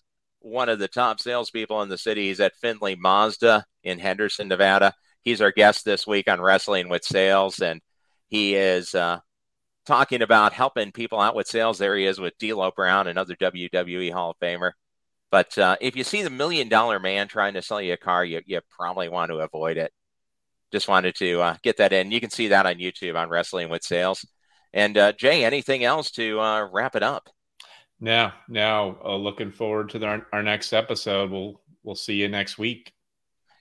one 0.45 0.69
of 0.69 0.79
the 0.79 0.87
top 0.87 1.19
salespeople 1.19 1.81
in 1.81 1.89
the 1.89 1.97
city. 1.97 2.27
He's 2.27 2.39
at 2.39 2.55
Findlay 2.55 2.95
Mazda 2.95 3.65
in 3.83 3.99
Henderson, 3.99 4.47
Nevada. 4.47 4.93
He's 5.23 5.41
our 5.41 5.51
guest 5.51 5.85
this 5.85 6.05
week 6.05 6.29
on 6.29 6.41
Wrestling 6.41 6.87
with 6.87 7.03
Sales. 7.03 7.59
And 7.59 7.81
he 8.27 8.55
is 8.55 8.93
uh, 8.93 9.19
talking 9.85 10.21
about 10.21 10.53
helping 10.53 10.91
people 10.91 11.19
out 11.19 11.35
with 11.35 11.47
sales. 11.47 11.77
There 11.77 11.95
he 11.97 12.05
is 12.05 12.19
with 12.19 12.37
D'Lo 12.37 12.71
Brown, 12.75 13.07
another 13.07 13.35
WWE 13.35 14.11
Hall 14.11 14.31
of 14.31 14.39
Famer. 14.39 14.71
But 15.31 15.57
uh, 15.57 15.75
if 15.81 15.95
you 15.95 16.03
see 16.03 16.21
the 16.21 16.29
million 16.29 16.69
dollar 16.69 16.99
man 16.99 17.27
trying 17.27 17.55
to 17.55 17.61
sell 17.61 17.81
you 17.81 17.93
a 17.93 17.97
car, 17.97 18.23
you, 18.23 18.41
you 18.45 18.61
probably 18.69 19.09
want 19.09 19.31
to 19.31 19.37
avoid 19.37 19.77
it 19.77 19.91
just 20.71 20.87
wanted 20.87 21.15
to 21.15 21.41
uh, 21.41 21.55
get 21.63 21.77
that 21.77 21.93
in. 21.93 22.11
You 22.11 22.19
can 22.19 22.29
see 22.29 22.49
that 22.49 22.65
on 22.65 22.75
YouTube 22.75 23.15
on 23.15 23.29
Wrestling 23.29 23.69
with 23.69 23.83
Sales. 23.83 24.25
And 24.73 24.97
uh, 24.97 25.13
Jay, 25.13 25.45
anything 25.45 25.83
else 25.85 26.11
to 26.11 26.39
uh, 26.39 26.67
wrap 26.71 26.95
it 26.95 27.03
up? 27.03 27.29
No, 27.99 28.31
now, 28.49 28.97
Uh, 29.03 29.15
looking 29.15 29.51
forward 29.51 29.89
to 29.89 29.99
the, 29.99 30.05
our, 30.05 30.27
our 30.33 30.43
next 30.43 30.73
episode. 30.73 31.31
We'll 31.31 31.61
we'll 31.83 31.95
see 31.95 32.15
you 32.15 32.27
next 32.27 32.57
week. 32.57 32.93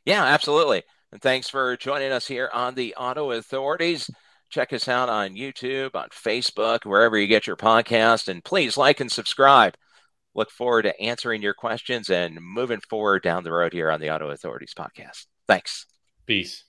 Yeah, 0.04 0.24
absolutely. 0.24 0.82
And 1.12 1.22
thanks 1.22 1.48
for 1.48 1.76
joining 1.76 2.12
us 2.12 2.26
here 2.26 2.50
on 2.52 2.74
the 2.74 2.94
Auto 2.96 3.30
Authorities. 3.30 4.10
Check 4.50 4.72
us 4.72 4.88
out 4.88 5.08
on 5.08 5.34
YouTube, 5.34 5.94
on 5.94 6.08
Facebook, 6.10 6.84
wherever 6.84 7.16
you 7.18 7.26
get 7.26 7.46
your 7.46 7.56
podcast, 7.56 8.28
and 8.28 8.44
please 8.44 8.76
like 8.76 9.00
and 9.00 9.10
subscribe. 9.10 9.74
Look 10.34 10.50
forward 10.50 10.82
to 10.82 11.00
answering 11.00 11.42
your 11.42 11.54
questions 11.54 12.10
and 12.10 12.38
moving 12.40 12.80
forward 12.90 13.22
down 13.22 13.44
the 13.44 13.52
road 13.52 13.72
here 13.72 13.90
on 13.90 14.00
the 14.00 14.10
Auto 14.10 14.30
Authorities 14.30 14.74
podcast. 14.76 15.26
Thanks. 15.46 15.86
Peace. 16.26 16.64